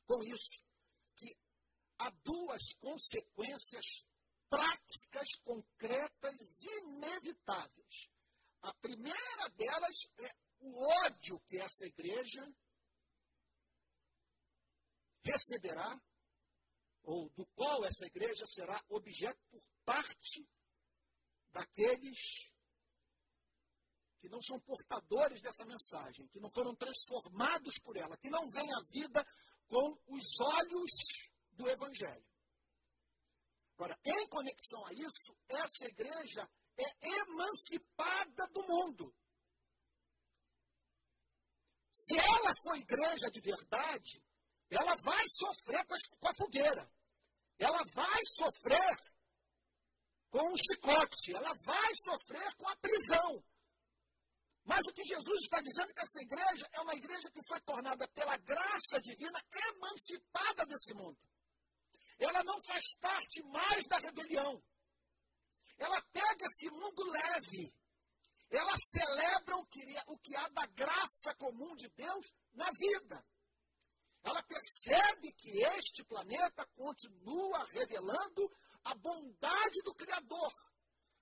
[0.06, 0.62] com isso
[1.16, 1.36] que
[1.98, 4.04] há duas consequências
[4.50, 8.10] práticas, concretas, inevitáveis.
[8.62, 12.46] A primeira delas é o ódio que essa igreja
[15.24, 15.98] receberá,
[17.02, 20.46] ou do qual essa igreja será objeto por parte
[21.52, 22.50] daqueles
[24.20, 28.72] que não são portadores dessa mensagem, que não foram transformados por ela, que não veem
[28.74, 29.26] a vida
[29.66, 30.90] com os olhos
[31.52, 32.29] do Evangelho.
[33.80, 39.16] Agora, em conexão a isso, essa igreja é emancipada do mundo.
[41.90, 44.22] Se ela for igreja de verdade,
[44.68, 46.92] ela vai sofrer com a fogueira.
[47.58, 48.96] Ela vai sofrer
[50.28, 51.34] com o chicote.
[51.34, 53.42] Ela vai sofrer com a prisão.
[54.62, 57.58] Mas o que Jesus está dizendo é que essa igreja é uma igreja que foi
[57.62, 61.18] tornada pela graça divina emancipada desse mundo.
[62.20, 64.62] Ela não faz parte mais da rebelião.
[65.78, 67.74] Ela pega esse mundo leve.
[68.50, 73.24] Ela celebra o que, o que há da graça comum de Deus na vida.
[74.22, 78.52] Ela percebe que este planeta continua revelando
[78.84, 80.52] a bondade do Criador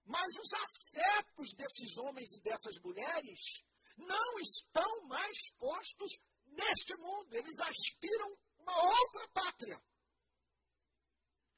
[0.08, 3.62] mas os afetos desses homens e dessas mulheres
[3.98, 7.34] não estão mais postos neste mundo.
[7.34, 9.82] Eles aspiram uma outra pátria.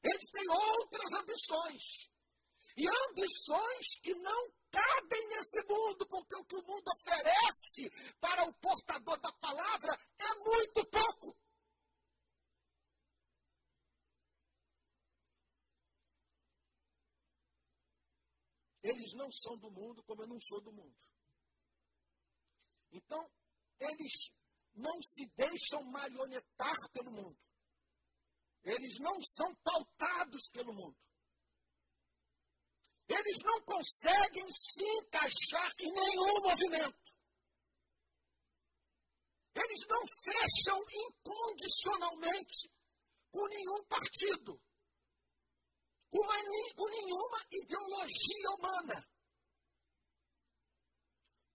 [0.03, 2.11] Eles têm outras ambições.
[2.77, 8.53] E ambições que não cabem nesse mundo, porque o que o mundo oferece para o
[8.53, 11.37] portador da palavra é muito pouco.
[18.83, 20.97] Eles não são do mundo como eu não sou do mundo.
[22.91, 23.29] Então,
[23.79, 24.33] eles
[24.73, 27.37] não se deixam marionetar pelo mundo.
[28.63, 30.97] Eles não são pautados pelo mundo.
[33.07, 37.11] Eles não conseguem se encaixar em nenhum movimento.
[39.53, 42.71] Eles não fecham incondicionalmente
[43.31, 44.61] com nenhum partido,
[46.09, 49.09] com, nenhuma ideologia humana,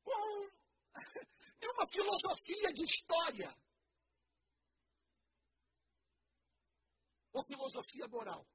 [0.04, 0.50] com
[1.60, 3.65] nenhuma filosofia de história
[7.36, 8.48] ou filosofia moral.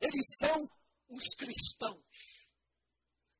[0.00, 0.70] Eles são
[1.08, 2.38] os cristãos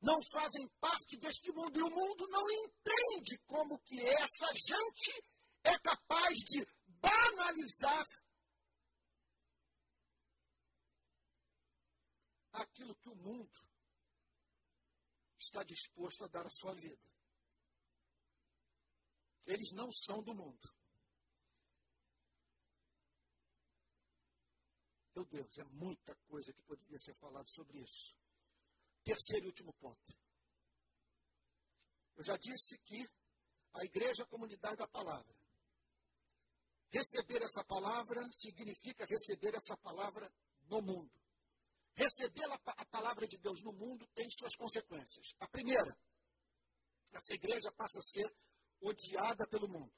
[0.01, 5.23] não fazem parte deste mundo e o mundo não entende como que essa gente
[5.63, 8.07] é capaz de banalizar
[12.53, 13.67] aquilo que o mundo
[15.37, 17.09] está disposto a dar à sua vida.
[19.45, 20.78] Eles não são do mundo.
[25.19, 28.15] Meu Deus, é muita coisa que poderia ser falado sobre isso.
[29.03, 30.17] Terceiro e último ponto.
[32.15, 33.05] Eu já disse que
[33.73, 35.35] a igreja é a comunidade da palavra.
[36.89, 40.31] Receber essa palavra significa receber essa palavra
[40.69, 41.11] no mundo.
[41.95, 45.33] Receber a palavra de Deus no mundo tem suas consequências.
[45.41, 45.99] A primeira,
[47.11, 48.33] essa igreja passa a ser
[48.79, 49.93] odiada pelo mundo.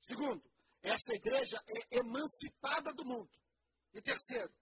[0.00, 0.50] Segundo,
[0.80, 3.45] essa igreja é emancipada do mundo.
[3.96, 4.54] E terceiro,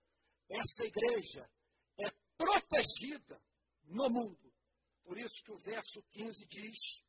[0.48, 1.50] essa igreja
[1.98, 2.08] é
[2.38, 3.42] protegida
[3.82, 4.54] no mundo.
[5.02, 7.02] Por isso que o verso 15 diz: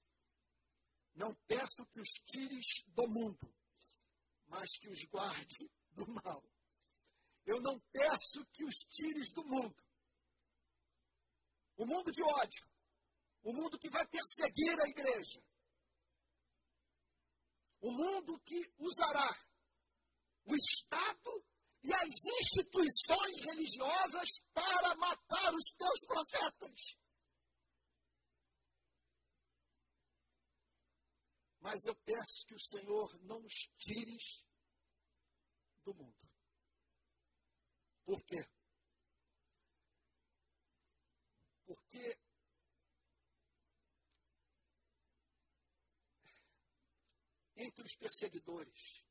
[1.13, 3.55] Não peço que os tires do mundo,
[4.47, 6.43] mas que os guarde do mal.
[7.45, 9.84] Eu não peço que os tires do mundo.
[11.78, 12.67] O mundo de ódio,
[13.43, 15.43] o mundo que vai perseguir a igreja,
[17.82, 19.45] o mundo que usará
[20.45, 21.45] o Estado
[21.86, 22.09] e as
[22.41, 26.97] instituições religiosas para matar os teus profetas.
[31.59, 34.17] Mas eu peço que o Senhor não nos tire
[35.83, 36.29] do mundo.
[38.03, 38.43] Por quê?
[41.65, 42.19] Porque
[47.55, 49.04] entre os perseguidores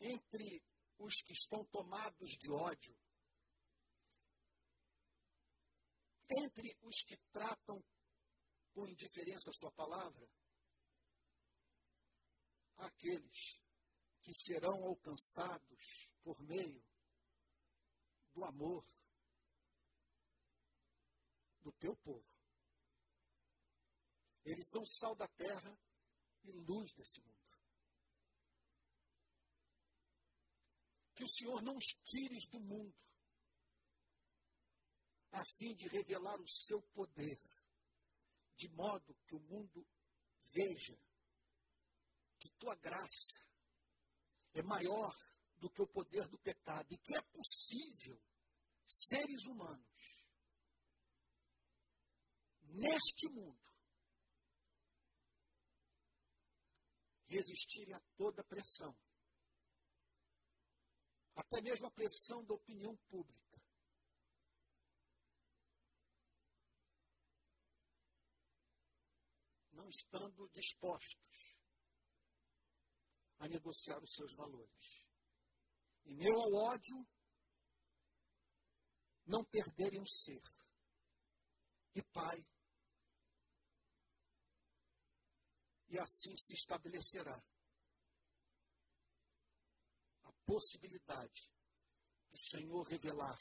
[0.00, 0.62] entre
[0.98, 2.96] os que estão tomados de ódio,
[6.30, 7.82] entre os que tratam
[8.72, 10.28] com indiferença a sua palavra,
[12.76, 13.60] aqueles
[14.22, 16.82] que serão alcançados por meio
[18.32, 18.86] do amor
[21.60, 22.26] do teu povo.
[24.44, 25.78] Eles são sal da terra
[26.44, 27.39] e luz desse mundo.
[31.20, 32.96] Que o Senhor não os tires do mundo,
[35.32, 37.38] a fim de revelar o seu poder,
[38.56, 39.86] de modo que o mundo
[40.50, 40.98] veja
[42.38, 43.38] que tua graça
[44.54, 45.14] é maior
[45.58, 48.18] do que o poder do pecado e que é possível
[48.86, 50.24] seres humanos
[52.62, 53.60] neste mundo
[57.26, 58.96] resistirem a toda pressão
[61.40, 63.58] até mesmo a pressão da opinião pública.
[69.72, 71.56] Não estando dispostos
[73.38, 75.06] a negociar os seus valores.
[76.04, 77.08] E meu ao ódio,
[79.24, 80.42] não perderem o ser.
[81.94, 82.46] E pai.
[85.88, 87.42] E assim se estabelecerá
[90.50, 91.48] possibilidade
[92.28, 93.38] do Senhor revelar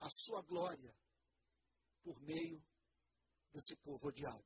[0.00, 0.92] a sua glória
[2.02, 2.60] por meio
[3.52, 4.44] desse povo odiado.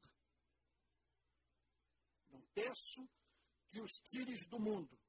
[2.28, 3.09] Não peço
[3.70, 5.01] que os tires do mundo,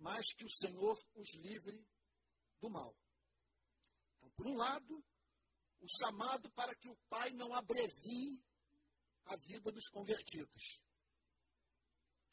[0.00, 1.86] mas que o Senhor os livre
[2.60, 2.96] do mal.
[4.16, 5.04] Então, por um lado,
[5.78, 8.42] o chamado para que o Pai não abrevie
[9.26, 10.82] a vida dos convertidos.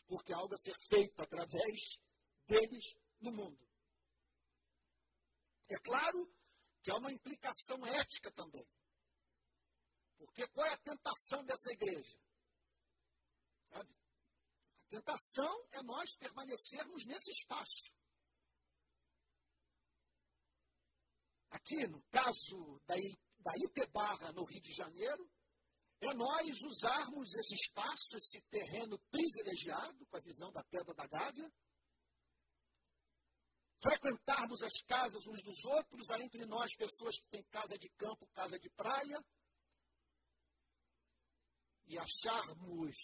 [0.08, 2.04] Porque algo a ser feito através
[2.48, 3.66] deles no mundo.
[5.70, 6.32] É claro
[6.84, 8.68] que há uma implicação ética também.
[10.18, 12.20] Porque qual é a tentação dessa igreja?
[13.70, 13.96] Sabe?
[14.86, 17.94] A tentação é nós permanecermos nesse espaço.
[21.50, 22.96] Aqui, no caso da,
[23.40, 25.30] da no Rio de Janeiro,
[26.02, 31.52] é nós usarmos esse espaço, esse terreno privilegiado, com a visão da Pedra da Gávea,
[33.82, 38.28] frequentarmos as casas uns dos outros, há entre nós pessoas que têm casa de campo,
[38.34, 39.24] casa de praia.
[41.88, 42.96] E acharmos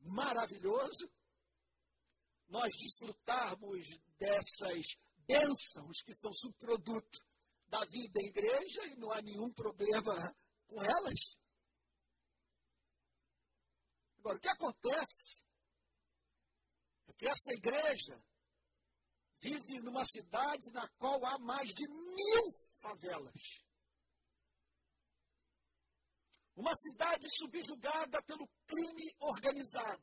[0.00, 1.10] maravilhoso,
[2.48, 3.86] nós desfrutarmos
[4.18, 4.96] dessas
[5.26, 7.24] bênçãos que são subproduto
[7.68, 10.14] da vida em igreja e não há nenhum problema
[10.66, 11.38] com elas.
[14.18, 15.42] Agora, o que acontece
[17.08, 18.22] é que essa igreja
[19.44, 23.64] vive numa cidade na qual há mais de mil favelas.
[26.56, 30.02] Uma cidade subjugada pelo crime organizado.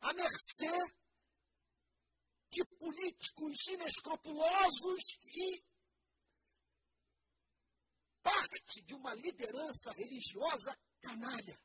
[0.00, 0.94] À mercê
[2.52, 5.64] de políticos inescrupulosos e
[8.22, 11.60] parte de uma liderança religiosa canalha.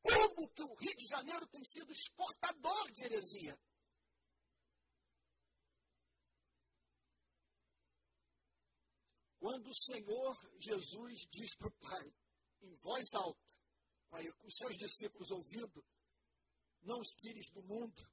[0.00, 3.58] Como que o Rio de Janeiro tem sido exportador de heresia?
[9.44, 12.14] Quando o Senhor Jesus diz para o Pai,
[12.62, 13.46] em voz alta,
[14.08, 15.84] com os seus discípulos ouvindo,
[16.80, 18.10] não os tires do mundo.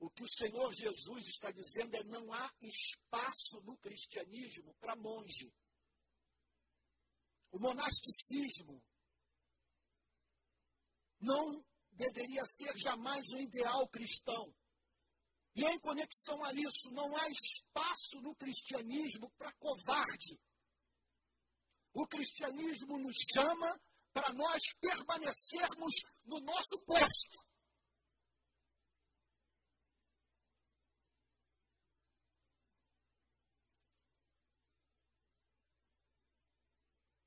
[0.00, 5.54] O que o Senhor Jesus está dizendo é não há espaço no cristianismo para monge.
[7.52, 8.82] O monasticismo
[11.20, 14.52] não deveria ser jamais o ideal cristão.
[15.54, 20.40] E em conexão a isso, não há espaço no cristianismo para covarde.
[21.92, 23.80] O cristianismo nos chama
[24.12, 25.94] para nós permanecermos
[26.24, 27.44] no nosso posto.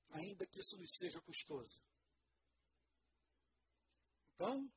[0.09, 1.79] Ainda que isso nos seja custoso.
[4.33, 4.69] Então,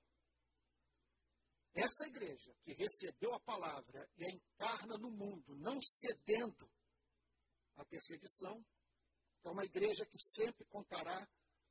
[1.74, 6.70] essa igreja que recebeu a palavra e a encarna no mundo, não cedendo
[7.76, 8.64] à perseguição,
[9.44, 11.28] é uma igreja que sempre contará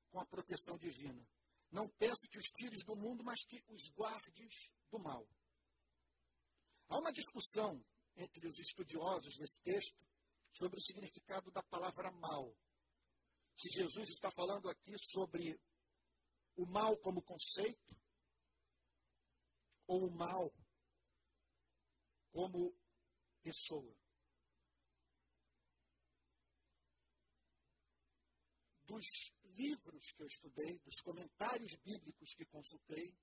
[0.10, 1.28] com a proteção divina.
[1.72, 5.28] Não pense que os tires do mundo, mas que os guardes do mal.
[6.88, 7.84] Há uma discussão
[8.16, 10.04] entre os estudiosos nesse texto
[10.52, 12.56] sobre o significado da palavra mal.
[13.56, 15.60] Se Jesus está falando aqui sobre
[16.56, 17.96] o mal como conceito,
[19.90, 20.54] ou o mal
[22.32, 22.72] como
[23.42, 23.98] pessoa.
[28.86, 33.18] Dos livros que eu estudei, dos comentários bíblicos que consultei,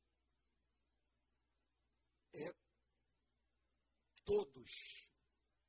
[2.32, 2.52] é,
[4.24, 5.08] todos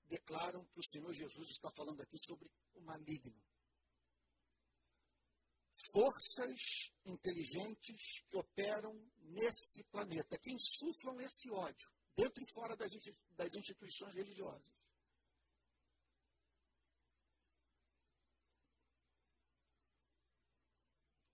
[0.06, 3.40] declaram que o Senhor Jesus está falando aqui sobre o maligno
[5.92, 12.92] forças inteligentes que operam nesse planeta, que insuflam esse ódio, dentro e fora das,
[13.56, 14.76] instituições religiosas.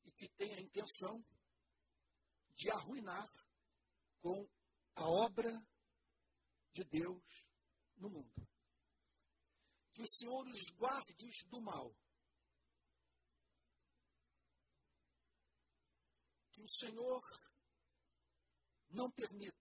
[0.06, 1.24] E que têm a intenção
[2.56, 3.32] de arruinar
[4.22, 4.48] com
[4.96, 5.66] a obra
[6.74, 7.24] de Deus
[7.98, 8.48] no mundo.
[9.94, 11.14] Que o Senhor os guarde
[11.46, 11.96] do mal
[16.64, 17.22] o Senhor
[18.90, 19.58] não permita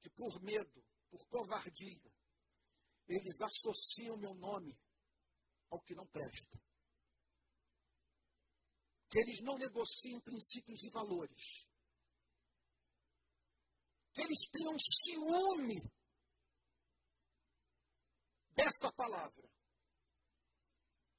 [0.00, 2.12] que por medo, por covardia,
[3.06, 4.78] eles associem o meu nome
[5.70, 6.58] ao que não presta.
[9.10, 11.66] Que eles não negociem princípios e valores.
[14.14, 15.82] Que eles tenham ciúme
[18.54, 19.51] desta palavra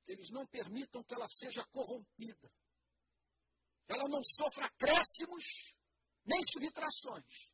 [0.08, 2.52] eles não permitam que ela seja corrompida.
[3.88, 5.76] Ela não sofra acréscimos
[6.26, 7.52] nem subtrações.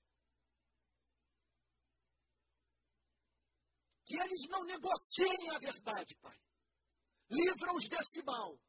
[4.05, 6.39] Que eles não negociem a verdade, Pai.
[7.29, 8.59] Livra-os desse mal.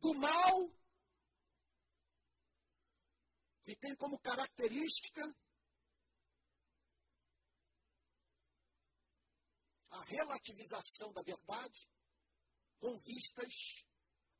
[0.00, 0.70] Do mal
[3.62, 5.22] que tem como característica
[9.90, 11.88] a relativização da verdade
[12.78, 13.84] com vistas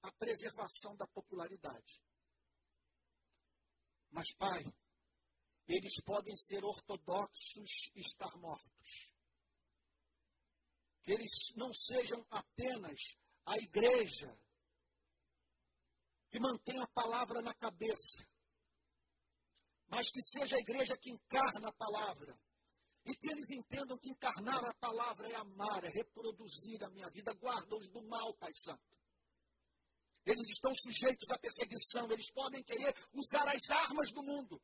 [0.03, 2.03] à preservação da popularidade.
[4.11, 4.65] Mas, Pai,
[5.69, 9.13] eles podem ser ortodoxos e estar mortos.
[11.03, 14.39] Que eles não sejam apenas a igreja
[16.31, 18.29] que mantém a palavra na cabeça,
[19.89, 22.39] mas que seja a igreja que encarna a palavra,
[23.07, 27.33] e que eles entendam que encarnar a palavra é amar, é reproduzir a minha vida.
[27.35, 28.83] Guarda-os do mal, Pai Santo.
[30.25, 34.61] Eles estão sujeitos à perseguição, eles podem querer usar as armas do mundo.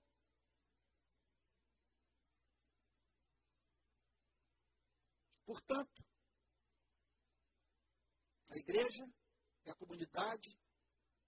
[5.46, 6.02] Portanto,
[8.56, 9.06] igreja
[9.64, 10.56] é a comunidade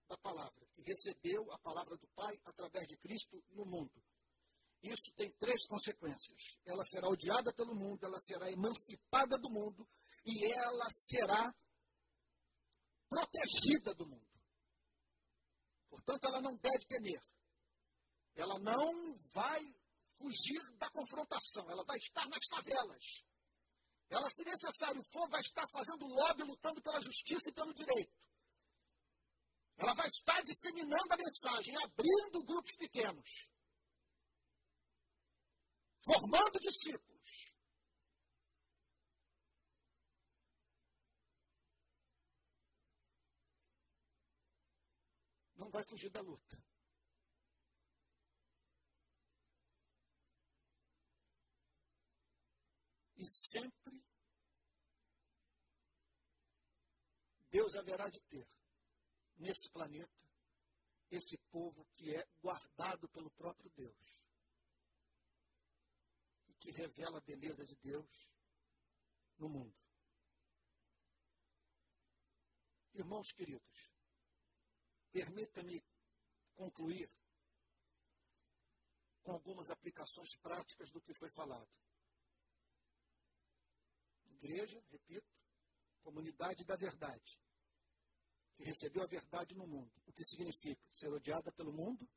[0.09, 4.03] da palavra, que recebeu a palavra do Pai através de Cristo no mundo.
[4.85, 6.59] Isso tem três consequências.
[6.67, 9.89] Ela será odiada pelo mundo, ela será emancipada do mundo
[10.27, 11.55] e ela será
[13.09, 14.29] protegida do mundo.
[15.89, 17.23] Portanto, ela não deve temer.
[18.35, 19.61] Ela não vai
[20.19, 23.25] fugir da confrontação, ela vai estar nas favelas.
[24.11, 28.13] Ela, se necessário for, vai estar fazendo lobby, lutando pela justiça e pelo direito.
[29.79, 33.49] Ela vai estar disseminando a mensagem, abrindo grupos pequenos,
[36.05, 37.55] formando discípulos.
[45.57, 46.63] Não vai fugir da luta.
[53.17, 54.05] E sempre
[57.51, 58.47] Deus haverá de ter
[59.37, 60.13] nesse planeta
[61.11, 64.24] esse povo que é guardado pelo próprio Deus
[66.65, 68.09] que revela a beleza de Deus
[69.37, 69.77] no mundo.
[72.95, 73.93] Irmãos queridos,
[75.13, 75.85] permita-me
[76.55, 77.13] concluir
[79.23, 81.69] com algumas aplicações práticas do que foi falado.
[84.25, 85.29] Igreja, repito,
[86.03, 87.39] comunidade da verdade
[88.57, 89.93] que recebeu a verdade no mundo.
[90.07, 92.09] O que significa ser odiada pelo mundo,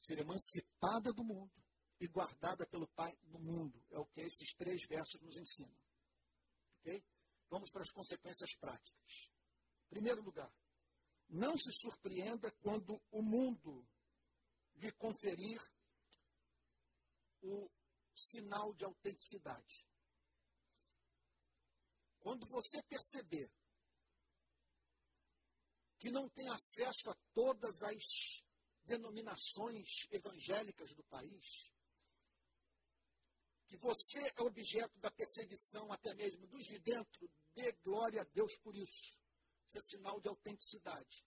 [0.00, 1.62] ser emancipada do mundo
[2.02, 3.80] e guardada pelo Pai no mundo.
[3.88, 5.78] É o que esses três versos nos ensinam.
[6.80, 7.00] Ok?
[7.48, 9.30] Vamos para as consequências práticas.
[9.86, 10.52] Em primeiro lugar,
[11.28, 13.86] não se surpreenda quando o mundo
[14.74, 15.62] lhe conferir
[17.40, 17.70] o
[18.16, 19.86] sinal de autenticidade.
[22.18, 23.48] Quando você perceber
[26.00, 28.42] que não tem acesso a todas as
[28.86, 31.71] denominações evangélicas do país,
[33.72, 38.54] que você é objeto da perseguição até mesmo dos de dentro, dê glória a Deus
[38.58, 39.16] por isso.
[39.66, 41.26] Isso é sinal de autenticidade.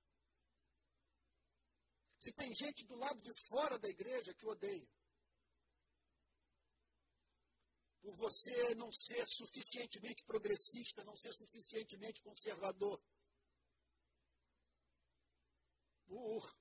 [2.19, 4.87] Se tem gente do lado de fora da igreja que odeia,
[7.99, 13.03] por você não ser suficientemente progressista, não ser suficientemente conservador,
[16.05, 16.55] por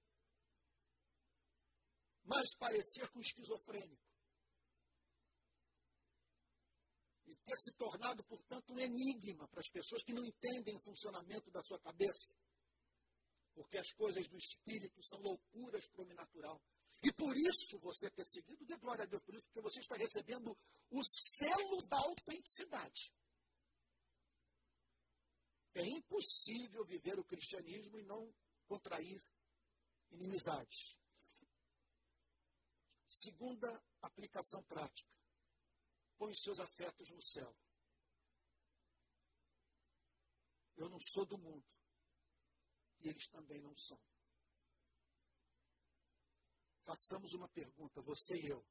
[2.22, 4.13] mais parecer com esquizofrênico.
[7.26, 11.50] E ter se tornado, portanto, um enigma para as pessoas que não entendem o funcionamento
[11.50, 12.34] da sua cabeça.
[13.54, 16.60] Porque as coisas do espírito são loucuras para o natural.
[17.02, 19.96] E por isso você é perseguido, dê glória a Deus por isso, porque você está
[19.96, 20.56] recebendo
[20.90, 23.12] o selo da autenticidade.
[25.74, 28.32] É impossível viver o cristianismo e não
[28.66, 29.22] contrair
[30.10, 30.96] inimizades.
[33.06, 35.10] Segunda aplicação prática.
[36.16, 37.56] Põe os seus afetos no céu.
[40.76, 41.66] Eu não sou do mundo.
[43.00, 44.00] E eles também não são.
[46.84, 48.64] Façamos uma pergunta, você e eu.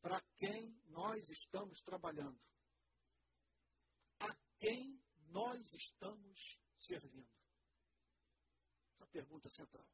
[0.00, 2.40] Para quem nós estamos trabalhando?
[4.18, 7.40] A quem nós estamos servindo?
[9.10, 9.86] pergunta central.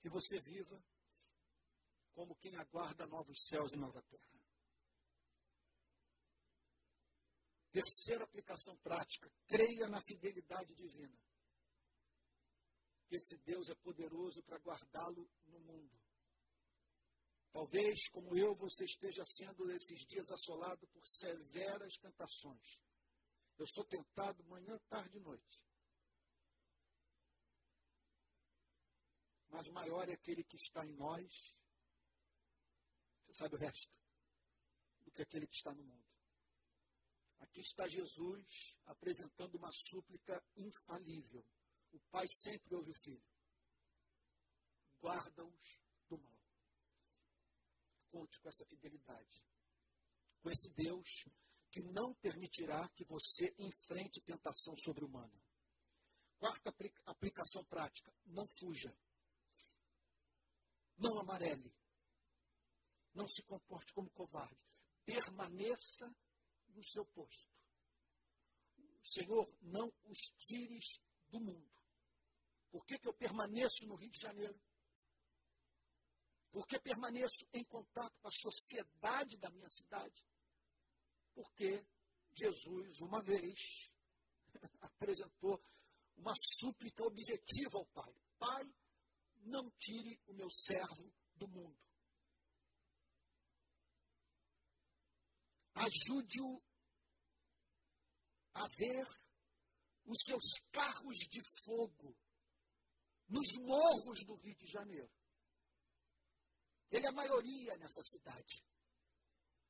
[0.00, 0.82] Que você viva
[2.14, 4.42] como quem aguarda novos céus e nova terra.
[7.72, 11.18] Terceira aplicação prática: creia na fidelidade divina.
[13.08, 16.02] Que esse Deus é poderoso para guardá-lo no mundo.
[17.50, 22.80] Talvez, como eu, você esteja sendo esses dias assolado por severas tentações.
[23.58, 25.62] Eu sou tentado manhã, tarde e noite.
[29.50, 31.54] Mas maior é aquele que está em nós,
[33.34, 33.94] sabe o resto,
[35.04, 36.02] do que aquele que está no mundo.
[37.40, 41.44] Aqui está Jesus apresentando uma súplica infalível.
[41.92, 43.22] O Pai sempre ouve o Filho.
[45.00, 46.40] Guarda-os do mal.
[48.10, 49.44] Conte com essa fidelidade.
[50.40, 51.24] Com esse Deus
[51.70, 55.42] que não permitirá que você enfrente tentação sobre-humana.
[56.38, 56.74] Quarta
[57.06, 58.96] aplicação prática: não fuja.
[60.98, 61.74] Não amarele.
[63.14, 64.56] Não se comporte como covarde.
[65.04, 66.14] Permaneça
[66.68, 67.50] no seu posto.
[69.04, 71.70] Senhor, não os tires do mundo.
[72.70, 74.58] Por que, que eu permaneço no Rio de Janeiro?
[76.50, 80.24] Por que permaneço em contato com a sociedade da minha cidade?
[81.34, 81.84] porque
[82.34, 83.90] Jesus, uma vez,
[84.80, 85.62] apresentou
[86.16, 88.64] uma súplica objetiva ao Pai: Pai,
[89.42, 91.78] não tire o meu servo do mundo.
[95.74, 96.62] Ajude-o
[98.54, 99.06] a ver
[100.04, 102.16] os seus carros de fogo
[103.28, 105.10] nos morros do Rio de Janeiro.
[106.90, 108.62] Ele é a maioria nessa cidade.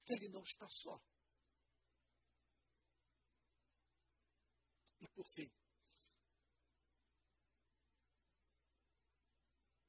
[0.09, 1.01] Ele não está só.
[5.01, 5.51] E por fim,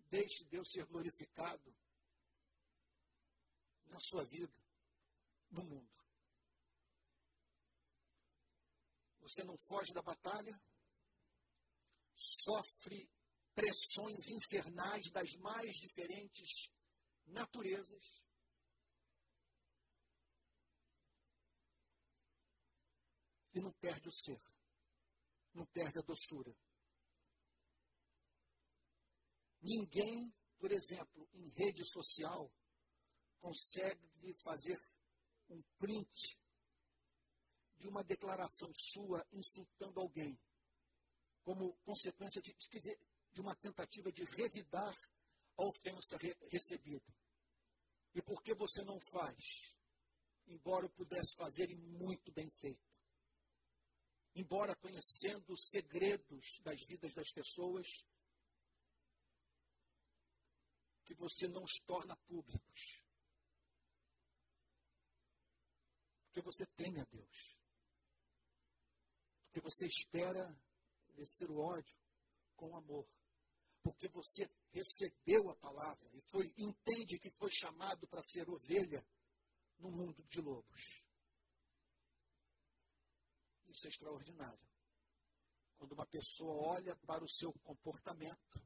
[0.10, 1.76] deixe Deus ser glorificado
[3.88, 4.54] na sua vida,
[5.50, 6.03] no mundo.
[9.24, 10.62] Você não foge da batalha,
[12.14, 13.10] sofre
[13.56, 16.70] pressões infernais das mais diferentes
[17.26, 18.22] naturezas.
[23.54, 24.44] E não perde o ser,
[25.54, 26.54] não perde a doçura.
[29.62, 32.52] Ninguém, por exemplo, em rede social,
[33.40, 34.78] consegue fazer
[35.50, 36.43] um print
[37.84, 40.40] de uma declaração sua insultando alguém,
[41.44, 42.56] como consequência de,
[43.34, 44.98] de uma tentativa de revidar
[45.58, 47.06] a ofensa re recebida.
[48.16, 49.76] E por que você não faz?
[50.48, 52.90] Embora pudesse fazer e muito bem feito.
[54.34, 57.86] Embora conhecendo os segredos das vidas das pessoas,
[61.04, 63.04] que você não os torna públicos.
[66.28, 67.63] Porque você teme a Deus.
[69.54, 70.44] Porque você espera
[71.16, 71.96] vencer o ódio
[72.56, 73.08] com amor
[73.84, 79.06] porque você recebeu a palavra e foi, entende que foi chamado para ser ovelha
[79.78, 81.04] no mundo de lobos.
[83.68, 84.66] Isso é extraordinário.
[85.78, 88.66] Quando uma pessoa olha para o seu comportamento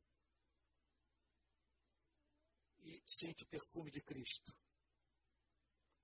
[2.83, 4.55] e sente o perfume de Cristo,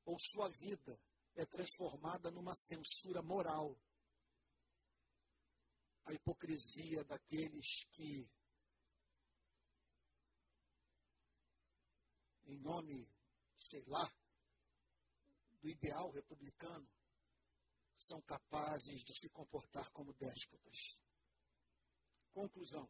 [0.05, 0.99] ou sua vida
[1.35, 3.77] é transformada numa censura moral.
[6.05, 8.29] A hipocrisia daqueles que
[12.45, 13.09] em nome,
[13.57, 14.11] sei lá,
[15.61, 16.87] do ideal republicano,
[17.97, 20.99] são capazes de se comportar como déspotas.
[22.33, 22.89] Conclusão.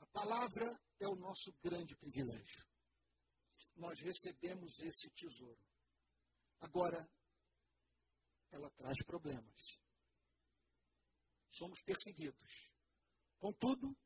[0.00, 2.66] A palavra é o nosso grande privilégio.
[3.76, 5.64] Nós recebemos esse tesouro.
[6.60, 7.08] Agora,
[8.50, 9.79] ela traz problemas.
[11.50, 12.70] Somos perseguidos.
[13.38, 13.96] Contudo,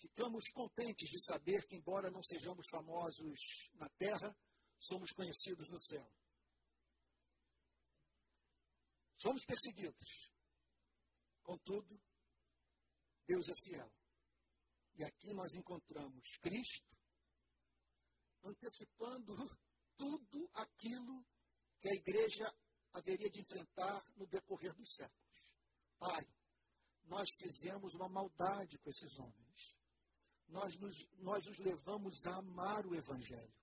[0.00, 4.34] Ficamos contentes de saber que, embora não sejamos famosos na terra,
[4.78, 6.10] somos conhecidos no céu.
[9.18, 10.32] Somos perseguidos.
[11.42, 12.00] Contudo,
[13.26, 13.92] Deus é fiel.
[14.94, 16.88] E aqui nós encontramos Cristo
[18.42, 19.36] antecipando
[19.98, 21.26] tudo aquilo
[21.78, 22.54] que a igreja
[22.92, 25.42] haveria de enfrentar no decorrer dos séculos.
[25.98, 26.26] Pai,
[27.04, 29.80] nós fizemos uma maldade com esses homens
[30.50, 33.54] nós nos, nós os levamos a amar o Evangelho.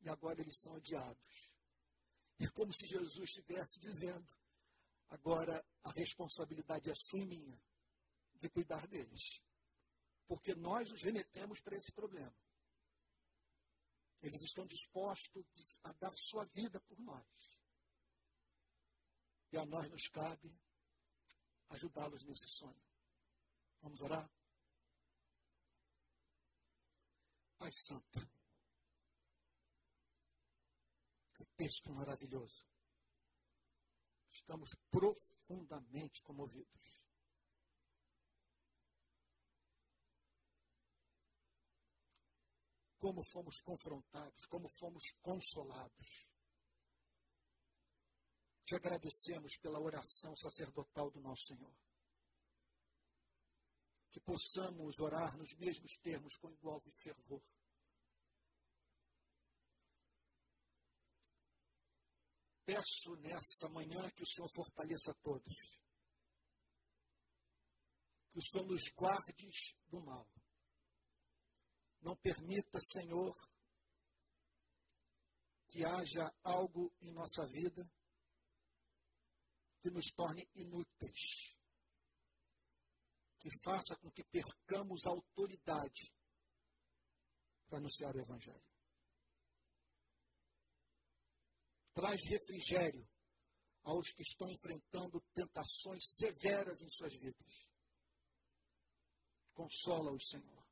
[0.00, 1.50] E agora eles são odiados.
[2.40, 4.26] É como se Jesus estivesse dizendo:
[5.08, 7.62] agora a responsabilidade é sua e minha,
[8.34, 9.42] de cuidar deles.
[10.26, 12.34] Porque nós os remetemos para esse problema.
[14.22, 17.26] Eles estão dispostos a dar sua vida por nós.
[19.52, 20.50] E a nós nos cabe
[21.68, 22.82] ajudá-los nesse sonho.
[23.82, 24.30] Vamos orar?
[27.58, 28.20] Pai Santo.
[31.34, 32.66] Que texto maravilhoso.
[34.30, 36.82] Estamos profundamente comovidos.
[42.98, 46.31] Como fomos confrontados, como fomos consolados.
[48.64, 51.74] Te agradecemos pela oração sacerdotal do nosso Senhor
[54.12, 57.42] que possamos orar nos mesmos termos com igual fervor.
[62.64, 65.80] Peço nessa manhã que o Senhor fortaleça todos.
[68.30, 69.48] Que o Senhor nos guarde
[69.88, 70.28] do mal.
[72.02, 73.34] Não permita, Senhor,
[75.68, 77.90] que haja algo em nossa vida
[79.82, 81.54] que nos torne inúteis
[83.38, 86.14] que faça com que percamos autoridade
[87.68, 88.72] para anunciar o Evangelho.
[91.94, 93.06] traz refrigério
[93.84, 97.66] aos que estão enfrentando tentações severas em suas vidas.
[99.54, 100.66] Consola-os, Senhor.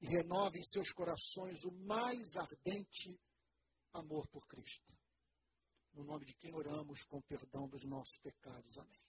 [0.00, 3.18] E renove em seus corações o mais ardente
[3.92, 4.91] amor por Cristo
[5.94, 8.78] no nome de quem oramos com perdão dos nossos pecados.
[8.78, 9.00] Amém.